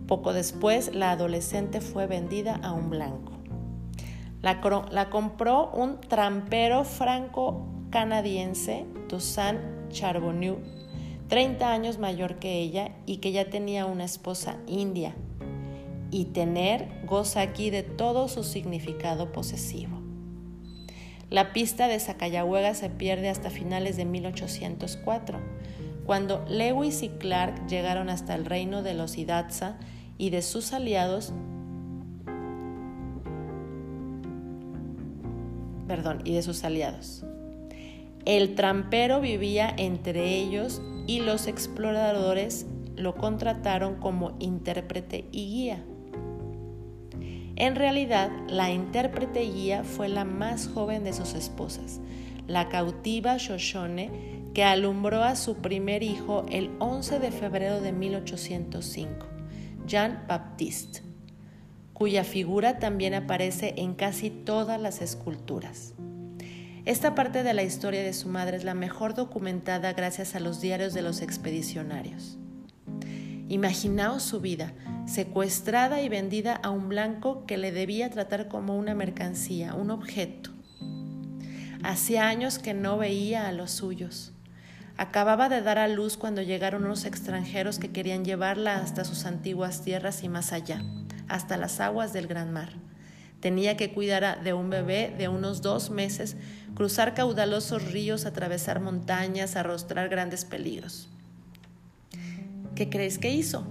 Poco 0.08 0.32
después, 0.32 0.94
la 0.94 1.10
adolescente 1.10 1.82
fue 1.82 2.06
vendida 2.06 2.58
a 2.62 2.72
un 2.72 2.88
blanco. 2.88 3.35
La, 4.46 5.10
compró 5.10 5.72
un 5.72 6.00
trampero 6.00 6.84
franco-canadiense, 6.84 8.86
Toussaint 9.08 9.90
Charbonneau, 9.90 10.58
30 11.26 11.68
años 11.68 11.98
mayor 11.98 12.36
que 12.36 12.60
ella 12.60 12.92
y 13.06 13.16
que 13.16 13.32
ya 13.32 13.50
tenía 13.50 13.86
una 13.86 14.04
esposa 14.04 14.58
india. 14.68 15.16
Y 16.12 16.26
tener 16.26 16.86
goza 17.06 17.40
aquí 17.40 17.70
de 17.70 17.82
todo 17.82 18.28
su 18.28 18.44
significado 18.44 19.32
posesivo. 19.32 20.00
La 21.28 21.52
pista 21.52 21.88
de 21.88 21.98
Sacayahuega 21.98 22.72
se 22.74 22.88
pierde 22.88 23.30
hasta 23.30 23.50
finales 23.50 23.96
de 23.96 24.04
1804, 24.04 25.40
cuando 26.04 26.44
Lewis 26.48 27.02
y 27.02 27.08
Clark 27.08 27.66
llegaron 27.66 28.08
hasta 28.08 28.36
el 28.36 28.44
reino 28.44 28.84
de 28.84 28.94
los 28.94 29.18
Hidatsa 29.18 29.76
y 30.18 30.30
de 30.30 30.42
sus 30.42 30.72
aliados, 30.72 31.32
perdón, 35.86 36.20
y 36.24 36.34
de 36.34 36.42
sus 36.42 36.64
aliados. 36.64 37.24
El 38.24 38.54
trampero 38.54 39.20
vivía 39.20 39.72
entre 39.76 40.34
ellos 40.34 40.82
y 41.06 41.20
los 41.20 41.46
exploradores 41.46 42.66
lo 42.96 43.14
contrataron 43.14 43.96
como 43.96 44.36
intérprete 44.40 45.26
y 45.30 45.46
guía. 45.46 45.84
En 47.54 47.74
realidad, 47.74 48.30
la 48.48 48.70
intérprete 48.70 49.44
y 49.44 49.52
guía 49.52 49.84
fue 49.84 50.08
la 50.08 50.24
más 50.24 50.68
joven 50.68 51.04
de 51.04 51.12
sus 51.12 51.34
esposas, 51.34 52.00
la 52.46 52.68
cautiva 52.68 53.36
Shoshone, 53.38 54.10
que 54.52 54.64
alumbró 54.64 55.22
a 55.22 55.36
su 55.36 55.56
primer 55.56 56.02
hijo 56.02 56.44
el 56.50 56.70
11 56.78 57.18
de 57.18 57.30
febrero 57.30 57.80
de 57.80 57.92
1805, 57.92 59.26
Jean 59.86 60.24
Baptiste, 60.26 61.05
cuya 61.96 62.24
figura 62.24 62.78
también 62.78 63.14
aparece 63.14 63.72
en 63.78 63.94
casi 63.94 64.28
todas 64.28 64.78
las 64.78 65.00
esculturas. 65.00 65.94
Esta 66.84 67.14
parte 67.14 67.42
de 67.42 67.54
la 67.54 67.62
historia 67.62 68.02
de 68.02 68.12
su 68.12 68.28
madre 68.28 68.58
es 68.58 68.64
la 68.64 68.74
mejor 68.74 69.14
documentada 69.14 69.94
gracias 69.94 70.34
a 70.34 70.40
los 70.40 70.60
diarios 70.60 70.92
de 70.92 71.00
los 71.00 71.22
expedicionarios. 71.22 72.36
Imaginaos 73.48 74.22
su 74.22 74.42
vida, 74.42 74.74
secuestrada 75.06 76.02
y 76.02 76.10
vendida 76.10 76.54
a 76.56 76.68
un 76.68 76.90
blanco 76.90 77.46
que 77.46 77.56
le 77.56 77.72
debía 77.72 78.10
tratar 78.10 78.48
como 78.48 78.76
una 78.76 78.94
mercancía, 78.94 79.72
un 79.72 79.90
objeto. 79.90 80.50
Hacía 81.82 82.28
años 82.28 82.58
que 82.58 82.74
no 82.74 82.98
veía 82.98 83.48
a 83.48 83.52
los 83.52 83.70
suyos. 83.70 84.34
Acababa 84.98 85.48
de 85.48 85.62
dar 85.62 85.78
a 85.78 85.88
luz 85.88 86.18
cuando 86.18 86.42
llegaron 86.42 86.84
unos 86.84 87.06
extranjeros 87.06 87.78
que 87.78 87.90
querían 87.90 88.26
llevarla 88.26 88.76
hasta 88.76 89.06
sus 89.06 89.24
antiguas 89.24 89.82
tierras 89.82 90.22
y 90.22 90.28
más 90.28 90.52
allá, 90.52 90.82
hasta 91.28 91.56
las 91.56 91.80
aguas 91.80 92.12
del 92.12 92.26
gran 92.26 92.52
mar. 92.52 92.70
Tenía 93.40 93.76
que 93.76 93.92
cuidar 93.92 94.42
de 94.42 94.52
un 94.52 94.70
bebé 94.70 95.14
de 95.16 95.28
unos 95.28 95.62
dos 95.62 95.90
meses, 95.90 96.36
cruzar 96.74 97.14
caudalosos 97.14 97.92
ríos, 97.92 98.26
atravesar 98.26 98.80
montañas, 98.80 99.56
arrostrar 99.56 100.08
grandes 100.08 100.44
peligros. 100.44 101.08
¿Qué 102.74 102.88
crees 102.90 103.18
que 103.18 103.30
hizo? 103.30 103.66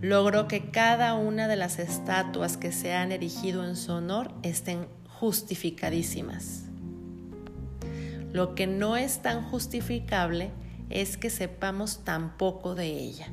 Logró 0.00 0.48
que 0.48 0.70
cada 0.70 1.14
una 1.14 1.46
de 1.46 1.56
las 1.56 1.78
estatuas 1.78 2.56
que 2.56 2.72
se 2.72 2.94
han 2.94 3.12
erigido 3.12 3.64
en 3.64 3.76
su 3.76 3.92
honor 3.92 4.32
estén 4.42 4.88
justificadísimas. 5.06 6.64
Lo 8.32 8.54
que 8.54 8.66
no 8.66 8.96
es 8.96 9.22
tan 9.22 9.44
justificable 9.44 10.50
es 10.90 11.16
que 11.16 11.30
sepamos 11.30 12.02
tan 12.02 12.36
poco 12.36 12.74
de 12.74 12.86
ella. 12.86 13.28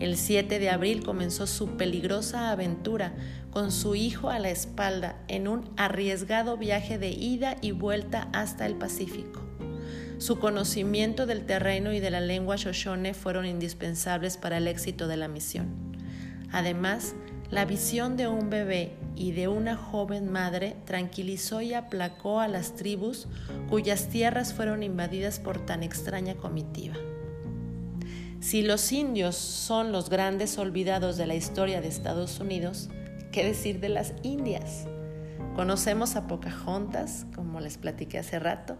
El 0.00 0.16
7 0.16 0.58
de 0.58 0.70
abril 0.70 1.04
comenzó 1.04 1.46
su 1.46 1.76
peligrosa 1.76 2.50
aventura 2.50 3.14
con 3.50 3.70
su 3.70 3.94
hijo 3.94 4.30
a 4.30 4.40
la 4.40 4.50
espalda 4.50 5.16
en 5.28 5.46
un 5.46 5.70
arriesgado 5.76 6.56
viaje 6.56 6.98
de 6.98 7.10
ida 7.10 7.56
y 7.60 7.70
vuelta 7.70 8.28
hasta 8.32 8.66
el 8.66 8.74
Pacífico. 8.74 9.40
Su 10.18 10.38
conocimiento 10.38 11.26
del 11.26 11.44
terreno 11.44 11.92
y 11.92 12.00
de 12.00 12.10
la 12.10 12.20
lengua 12.20 12.56
Shoshone 12.56 13.14
fueron 13.14 13.46
indispensables 13.46 14.36
para 14.36 14.58
el 14.58 14.66
éxito 14.66 15.06
de 15.06 15.16
la 15.16 15.28
misión. 15.28 15.68
Además, 16.50 17.14
la 17.50 17.64
visión 17.64 18.16
de 18.16 18.26
un 18.26 18.50
bebé 18.50 18.94
y 19.16 19.32
de 19.32 19.48
una 19.48 19.76
joven 19.76 20.30
madre 20.30 20.76
tranquilizó 20.86 21.60
y 21.60 21.74
aplacó 21.74 22.40
a 22.40 22.48
las 22.48 22.74
tribus 22.74 23.28
cuyas 23.68 24.08
tierras 24.08 24.52
fueron 24.52 24.82
invadidas 24.82 25.38
por 25.38 25.64
tan 25.64 25.82
extraña 25.82 26.34
comitiva. 26.34 26.96
Si 28.44 28.60
los 28.60 28.92
indios 28.92 29.36
son 29.36 29.90
los 29.90 30.10
grandes 30.10 30.58
olvidados 30.58 31.16
de 31.16 31.26
la 31.26 31.34
historia 31.34 31.80
de 31.80 31.88
Estados 31.88 32.40
Unidos, 32.40 32.90
¿qué 33.32 33.42
decir 33.42 33.80
de 33.80 33.88
las 33.88 34.12
indias? 34.22 34.84
Conocemos 35.56 36.14
a 36.14 36.26
Pocahontas, 36.26 37.24
como 37.34 37.60
les 37.60 37.78
platiqué 37.78 38.18
hace 38.18 38.38
rato, 38.38 38.76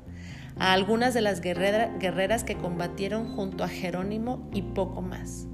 a 0.59 0.74
algunas 0.74 1.14
de 1.14 1.22
las 1.22 1.40
guerreras 1.40 2.44
que 2.44 2.59
combatieron 2.59 3.35
junto 3.35 3.64
a 3.64 3.68
Jerónimo 3.68 4.50
y 4.53 4.61
poco 4.61 5.00
más. 5.00 5.46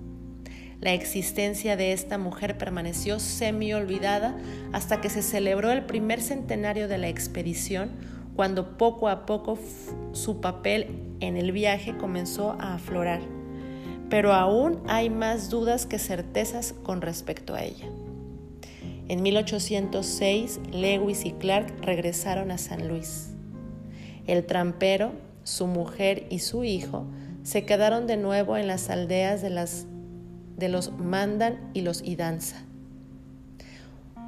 La 0.80 0.92
existencia 0.92 1.76
de 1.76 1.92
esta 1.92 2.18
mujer 2.18 2.58
permaneció 2.58 3.20
semi 3.20 3.72
olvidada 3.74 4.36
hasta 4.72 5.00
que 5.00 5.08
se 5.08 5.22
celebró 5.22 5.70
el 5.70 5.86
primer 5.86 6.20
centenario 6.20 6.88
de 6.88 6.98
la 6.98 7.06
expedición, 7.06 7.92
cuando 8.34 8.76
poco 8.76 9.08
a 9.08 9.24
poco 9.24 9.56
su 10.10 10.40
papel 10.40 11.14
en 11.20 11.36
el 11.36 11.52
viaje 11.52 11.96
comenzó 11.96 12.56
a 12.58 12.74
aflorar. 12.74 13.39
Pero 14.10 14.34
aún 14.34 14.80
hay 14.88 15.08
más 15.08 15.48
dudas 15.48 15.86
que 15.86 15.98
certezas 15.98 16.74
con 16.82 17.00
respecto 17.00 17.54
a 17.54 17.62
ella. 17.62 17.86
En 19.08 19.22
1806, 19.22 20.60
Lewis 20.72 21.24
y 21.24 21.32
Clark 21.32 21.72
regresaron 21.80 22.50
a 22.50 22.58
San 22.58 22.88
Luis. 22.88 23.30
El 24.26 24.44
trampero, 24.44 25.12
su 25.42 25.66
mujer 25.66 26.26
y 26.28 26.40
su 26.40 26.64
hijo 26.64 27.06
se 27.42 27.64
quedaron 27.64 28.06
de 28.06 28.16
nuevo 28.16 28.56
en 28.56 28.66
las 28.66 28.90
aldeas 28.90 29.42
de 29.42 29.50
de 30.56 30.68
los 30.68 30.92
Mandan 30.92 31.70
y 31.72 31.80
los 31.80 32.02
Idanza. 32.02 32.64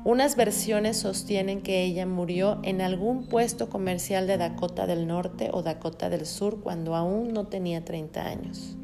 Unas 0.05 0.35
versiones 0.35 0.97
sostienen 0.97 1.61
que 1.61 1.85
ella 1.85 2.07
murió 2.07 2.59
en 2.65 2.81
algún 2.81 3.27
puesto 3.27 3.69
comercial 3.69 4.27
de 4.27 4.39
Dakota 4.39 4.87
del 4.87 5.07
Norte 5.07 5.51
o 5.53 5.63
Dakota 5.63 6.11
del 6.11 6.27
Sur 6.27 6.61
cuando 6.61 6.97
aún 6.97 7.33
no 7.33 7.47
tenía 7.47 7.85
30 7.85 8.27
años. 8.27 8.77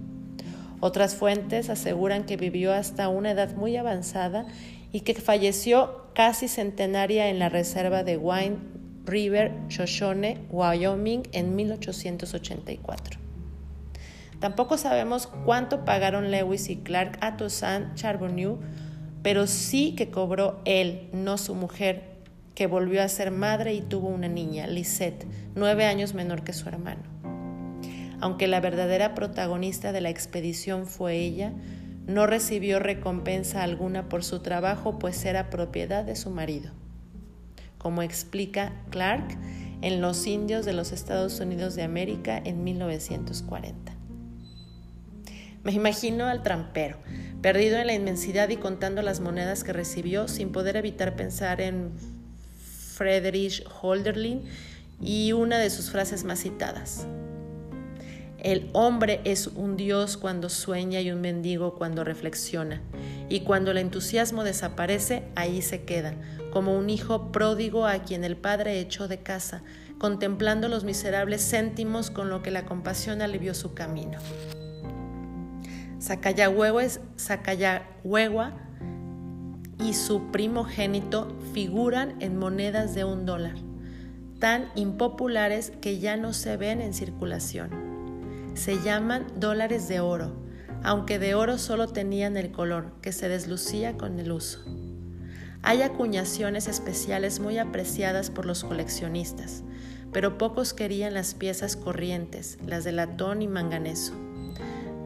Otras 0.81 1.15
fuentes 1.15 1.71
aseguran 1.71 2.25
que 2.25 2.37
vivió 2.37 2.73
hasta 2.73 3.09
una 3.09 3.33
edad 3.33 3.55
muy 3.57 3.77
avanzada 3.77 4.47
y 4.93 5.01
que 5.01 5.15
falleció 5.15 6.07
casi 6.15 6.49
centenaria 6.49 7.29
en 7.29 7.39
la 7.39 7.49
reserva 7.49 8.05
de 8.05 8.17
Wine 8.17 8.57
River, 9.05 9.53
Shoshone, 9.69 10.39
Wyoming 10.51 11.23
en 11.33 11.57
1884. 11.57 13.19
Tampoco 14.39 14.79
sabemos 14.79 15.27
cuánto 15.45 15.85
pagaron 15.85 16.31
Lewis 16.31 16.69
y 16.69 16.77
Clark 16.77 17.19
a 17.21 17.37
Toussaint 17.37 17.95
Charbonneau, 17.95 18.59
pero 19.23 19.47
sí 19.47 19.95
que 19.97 20.11
cobró 20.11 20.61
él, 20.65 21.09
no 21.13 21.39
su 21.39 21.55
mujer, 21.55 22.05
que 22.55 22.67
volvió 22.67 23.03
a 23.03 23.09
ser 23.09 23.31
madre 23.31 23.75
y 23.75 23.81
tuvo 23.81 24.09
una 24.09 24.29
niña, 24.29 24.67
Lisette, 24.67 25.27
nueve 25.57 25.87
años 25.87 26.15
menor 26.15 26.45
que 26.45 26.53
su 26.53 26.69
hermano. 26.69 27.03
Aunque 28.21 28.49
la 28.49 28.61
verdadera 28.61 29.15
protagonista 29.15 29.93
de 29.93 30.01
la 30.01 30.11
expedición 30.11 30.87
fue 30.87 31.17
ella, 31.17 31.53
no 32.07 32.27
recibió 32.27 32.79
recompensa 32.79 33.63
alguna 33.63 34.09
por 34.09 34.25
su 34.25 34.41
trabajo, 34.41 34.99
pues 34.99 35.25
era 35.25 35.51
propiedad 35.51 36.05
de 36.05 36.17
su 36.17 36.31
marido. 36.31 36.73
Como 37.77 38.03
explica 38.03 38.73
Clark 38.91 39.39
en 39.83 40.01
Los 40.01 40.27
indios 40.27 40.65
de 40.65 40.73
los 40.73 40.91
Estados 40.91 41.39
Unidos 41.39 41.77
de 41.77 41.83
América 41.83 42.41
en 42.43 42.65
1940. 42.65 43.93
Me 45.63 45.73
imagino 45.73 46.27
al 46.27 46.43
trampero, 46.43 46.97
perdido 47.43 47.79
en 47.79 47.87
la 47.87 47.95
inmensidad 47.95 48.49
y 48.49 48.57
contando 48.57 49.03
las 49.03 49.21
monedas 49.21 49.63
que 49.63 49.73
recibió 49.73 50.27
sin 50.27 50.51
poder 50.51 50.77
evitar 50.77 51.15
pensar 51.15 51.61
en 51.61 51.93
Friedrich 52.95 53.65
Holderlin 53.83 54.43
y 55.01 55.33
una 55.33 55.59
de 55.59 55.71
sus 55.71 55.91
frases 55.91 56.25
más 56.25 56.41
citadas. 56.41 57.07
El 58.43 58.71
hombre 58.73 59.21
es 59.25 59.49
un 59.49 59.77
dios 59.77 60.17
cuando 60.17 60.49
sueña 60.49 61.01
y 61.01 61.11
un 61.11 61.21
mendigo 61.21 61.75
cuando 61.75 62.05
reflexiona, 62.05 62.81
y 63.29 63.41
cuando 63.41 63.73
el 63.73 63.79
entusiasmo 63.79 64.45
desaparece, 64.45 65.25
ahí 65.35 65.61
se 65.61 65.83
queda, 65.83 66.15
como 66.53 66.79
un 66.79 66.89
hijo 66.89 67.33
pródigo 67.33 67.85
a 67.87 68.05
quien 68.05 68.23
el 68.23 68.37
padre 68.37 68.79
echó 68.79 69.09
de 69.09 69.19
casa, 69.19 69.65
contemplando 69.99 70.69
los 70.69 70.85
miserables 70.85 71.51
céntimos 71.51 72.13
con 72.13 72.31
lo 72.31 72.41
que 72.41 72.53
la 72.53 72.65
compasión 72.65 73.23
alivió 73.23 73.55
su 73.55 73.75
camino. 73.75 74.21
Sacayagüegua 75.99 76.93
y 79.85 79.95
su 79.95 80.31
primogénito 80.31 81.37
figuran 81.55 82.15
en 82.21 82.39
monedas 82.39 82.95
de 82.95 83.03
un 83.03 83.27
dólar, 83.27 83.57
tan 84.39 84.71
impopulares 84.77 85.73
que 85.81 85.99
ya 85.99 86.17
no 86.17 86.33
se 86.33 86.57
ven 86.57 86.81
en 86.81 86.95
circulación. 86.95 87.88
Se 88.59 88.83
llaman 88.83 89.25
dólares 89.37 89.87
de 89.87 90.01
oro, 90.01 90.33
aunque 90.83 91.21
de 91.21 91.37
oro 91.37 91.59
solo 91.59 91.87
tenían 91.87 92.37
el 92.37 92.51
color, 92.51 92.91
que 93.01 93.13
se 93.13 93.29
deslucía 93.29 93.97
con 93.97 94.19
el 94.19 94.33
uso. 94.33 94.65
Hay 95.63 95.83
acuñaciones 95.83 96.67
especiales 96.67 97.39
muy 97.39 97.59
apreciadas 97.59 98.31
por 98.31 98.47
los 98.47 98.65
coleccionistas, 98.65 99.63
pero 100.13 100.39
pocos 100.39 100.75
querían 100.75 101.15
las 101.15 101.35
piezas 101.35 101.77
corrientes, 101.77 102.59
las 102.67 102.83
de 102.83 102.91
latón 102.91 103.43
y 103.43 103.47
manganeso. 103.47 104.15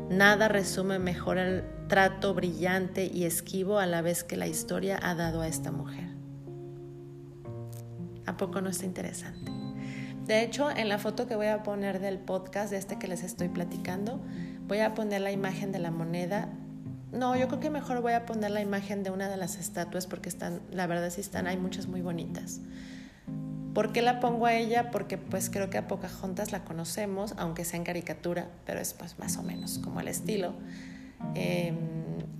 Nada 0.09 0.49
resume 0.49 0.99
mejor 0.99 1.37
el 1.37 1.63
trato 1.89 2.33
brillante 2.33 3.05
y 3.05 3.25
esquivo 3.25 3.79
a 3.79 3.85
la 3.85 4.01
vez 4.01 4.25
que 4.25 4.39
la 4.39 4.47
historia 4.47 4.99
ha 5.03 5.15
dado 5.15 5.43
a 5.43 5.47
esta 5.47 5.71
mujer. 5.71 6.09
¿A 8.25 8.35
poco 8.39 8.63
no 8.63 8.71
está 8.71 8.87
interesante? 8.87 9.62
De 10.33 10.41
hecho, 10.41 10.71
en 10.71 10.89
la 10.89 10.97
foto 10.97 11.27
que 11.27 11.37
voy 11.37 11.49
a 11.49 11.63
poner 11.63 12.01
del 12.01 12.19
podcast 12.19 12.71
de 12.71 12.79
este 12.79 12.99
que 12.99 13.07
les 13.07 13.23
estoy 13.23 13.51
platicando, 13.51 14.19
voy 14.67 14.79
a 14.79 14.95
poner 14.95 15.21
la 15.21 15.31
imagen 15.31 15.73
de 15.73 15.79
la 15.79 15.91
moneda. 15.91 16.49
No, 17.13 17.37
yo 17.37 17.49
creo 17.49 17.61
que 17.61 17.69
mejor 17.69 18.01
voy 18.01 18.15
a 18.15 18.25
poner 18.25 18.51
la 18.51 18.63
imagen 18.63 19.03
de 19.03 19.11
una 19.11 19.29
de 19.29 19.37
las 19.37 19.57
estatuas 19.57 20.07
porque 20.07 20.31
están, 20.31 20.63
la 20.71 20.87
verdad 20.87 21.11
sí 21.11 21.21
están, 21.21 21.47
hay 21.47 21.59
muchas 21.59 21.87
muy 21.87 22.01
bonitas. 22.01 22.61
¿Por 23.75 23.93
qué 23.93 24.01
la 24.01 24.21
pongo 24.21 24.47
a 24.47 24.55
ella? 24.55 24.91
Porque 24.91 25.19
pues 25.19 25.51
creo 25.51 25.69
que 25.69 25.77
a 25.77 25.87
Pocahontas 25.87 26.51
la 26.51 26.65
conocemos, 26.65 27.35
aunque 27.37 27.67
sea 27.67 27.77
en 27.77 27.85
caricatura, 27.85 28.49
pero 28.65 28.81
es 28.81 28.95
pues 28.95 29.19
más 29.19 29.37
o 29.37 29.43
menos 29.43 29.81
como 29.81 30.01
el 30.01 30.09
estilo. 30.09 30.55
Em, 31.35 31.77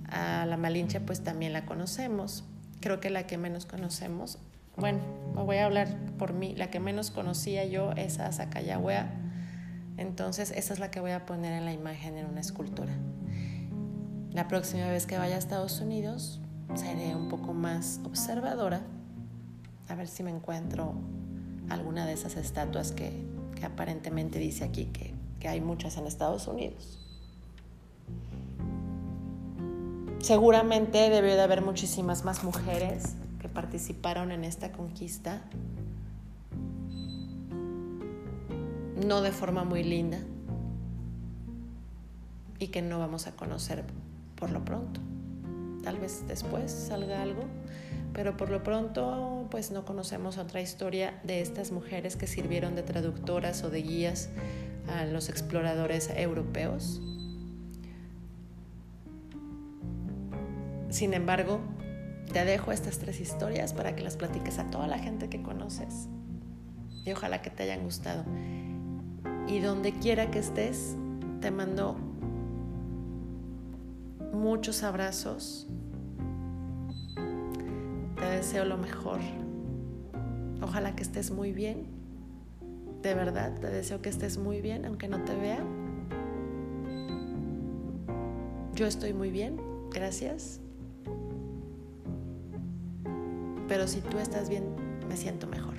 a 0.09 0.47
la 0.47 0.57
Malinche 0.57 0.99
pues 0.99 1.23
también 1.23 1.53
la 1.53 1.67
conocemos. 1.67 2.43
Creo 2.79 2.99
que 2.99 3.11
la 3.11 3.27
que 3.27 3.37
menos 3.37 3.67
conocemos, 3.67 4.39
bueno, 4.75 4.99
me 5.35 5.43
voy 5.43 5.57
a 5.57 5.65
hablar 5.65 5.87
por 6.17 6.33
mí, 6.33 6.55
la 6.55 6.69
que 6.69 6.79
menos 6.79 7.11
conocía 7.11 7.65
yo 7.65 7.91
es 7.91 8.19
a 8.19 8.31
Sacayagüea. 8.31 9.11
Entonces 9.97 10.51
esa 10.51 10.73
es 10.73 10.79
la 10.79 10.89
que 10.89 10.99
voy 10.99 11.11
a 11.11 11.25
poner 11.25 11.53
en 11.53 11.65
la 11.65 11.73
imagen 11.73 12.17
en 12.17 12.25
una 12.25 12.41
escultura. 12.41 12.93
La 14.31 14.47
próxima 14.47 14.87
vez 14.87 15.05
que 15.05 15.17
vaya 15.17 15.35
a 15.35 15.37
Estados 15.37 15.79
Unidos 15.79 16.41
seré 16.73 17.15
un 17.15 17.29
poco 17.29 17.53
más 17.53 17.99
observadora, 18.03 18.81
a 19.89 19.95
ver 19.95 20.07
si 20.07 20.23
me 20.23 20.31
encuentro 20.31 20.95
alguna 21.69 22.05
de 22.05 22.13
esas 22.13 22.35
estatuas 22.35 22.91
que, 22.91 23.31
aparentemente 23.63 24.39
dice 24.39 24.65
aquí 24.65 24.87
que, 24.87 25.13
que 25.39 25.47
hay 25.47 25.61
muchas 25.61 25.95
en 25.95 26.05
Estados 26.05 26.49
Unidos. 26.49 26.99
Seguramente 30.19 31.09
debió 31.09 31.35
de 31.35 31.41
haber 31.41 31.61
muchísimas 31.61 32.25
más 32.25 32.43
mujeres 32.43 33.15
que 33.15 33.22
participaron 33.53 34.31
en 34.31 34.43
esta 34.43 34.71
conquista, 34.71 35.41
no 39.05 39.21
de 39.21 39.31
forma 39.31 39.63
muy 39.63 39.83
linda 39.83 40.19
y 42.59 42.67
que 42.67 42.81
no 42.81 42.99
vamos 42.99 43.27
a 43.27 43.33
conocer 43.33 43.83
por 44.35 44.51
lo 44.51 44.63
pronto. 44.63 45.01
Tal 45.83 45.99
vez 45.99 46.23
después 46.27 46.71
salga 46.71 47.21
algo, 47.21 47.43
pero 48.13 48.37
por 48.37 48.49
lo 48.49 48.63
pronto 48.63 49.47
pues 49.51 49.71
no 49.71 49.85
conocemos 49.85 50.37
otra 50.37 50.61
historia 50.61 51.19
de 51.23 51.41
estas 51.41 51.71
mujeres 51.71 52.15
que 52.15 52.27
sirvieron 52.27 52.75
de 52.75 52.83
traductoras 52.83 53.63
o 53.63 53.69
de 53.69 53.81
guías 53.81 54.29
a 54.87 55.05
los 55.05 55.29
exploradores 55.29 56.09
europeos. 56.15 57.01
Sin 60.89 61.13
embargo, 61.13 61.59
te 62.33 62.43
dejo 62.45 62.71
estas 62.71 62.97
tres 62.97 63.21
historias 63.21 63.73
para 63.73 63.95
que 63.95 64.03
las 64.03 64.17
platiques 64.17 64.57
a 64.57 64.69
toda 64.71 64.87
la 64.87 64.97
gente 64.97 65.29
que 65.29 65.43
conoces 65.43 66.09
y 67.05 67.11
ojalá 67.11 67.41
que 67.41 67.51
te 67.51 67.63
hayan 67.63 67.83
gustado. 67.83 68.25
Y 69.47 69.59
donde 69.59 69.93
quiera 69.93 70.31
que 70.31 70.39
estés, 70.39 70.95
te 71.41 71.51
mando 71.51 71.95
muchos 74.33 74.81
abrazos, 74.83 75.67
te 78.15 78.25
deseo 78.25 78.65
lo 78.65 78.77
mejor. 78.77 79.19
Ojalá 80.61 80.95
que 80.95 81.03
estés 81.03 81.29
muy 81.29 81.51
bien. 81.51 81.85
De 83.03 83.13
verdad, 83.13 83.53
te 83.59 83.67
deseo 83.67 84.01
que 84.01 84.09
estés 84.09 84.37
muy 84.37 84.61
bien, 84.61 84.85
aunque 84.85 85.07
no 85.07 85.23
te 85.23 85.35
vea. 85.35 85.63
Yo 88.73 88.87
estoy 88.87 89.13
muy 89.13 89.29
bien, 89.29 89.57
gracias. 89.91 90.62
Pero 93.73 93.87
si 93.87 94.01
tú 94.01 94.19
estás 94.19 94.49
bien, 94.49 94.75
me 95.09 95.17
siento 95.17 95.47
mejor. 95.47 95.73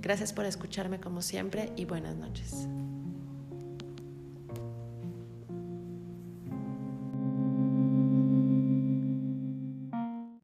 Gracias 0.00 0.32
por 0.32 0.44
escucharme 0.44 0.98
como 0.98 1.22
siempre 1.22 1.72
y 1.76 1.84
buenas 1.84 2.16
noches. 2.16 2.66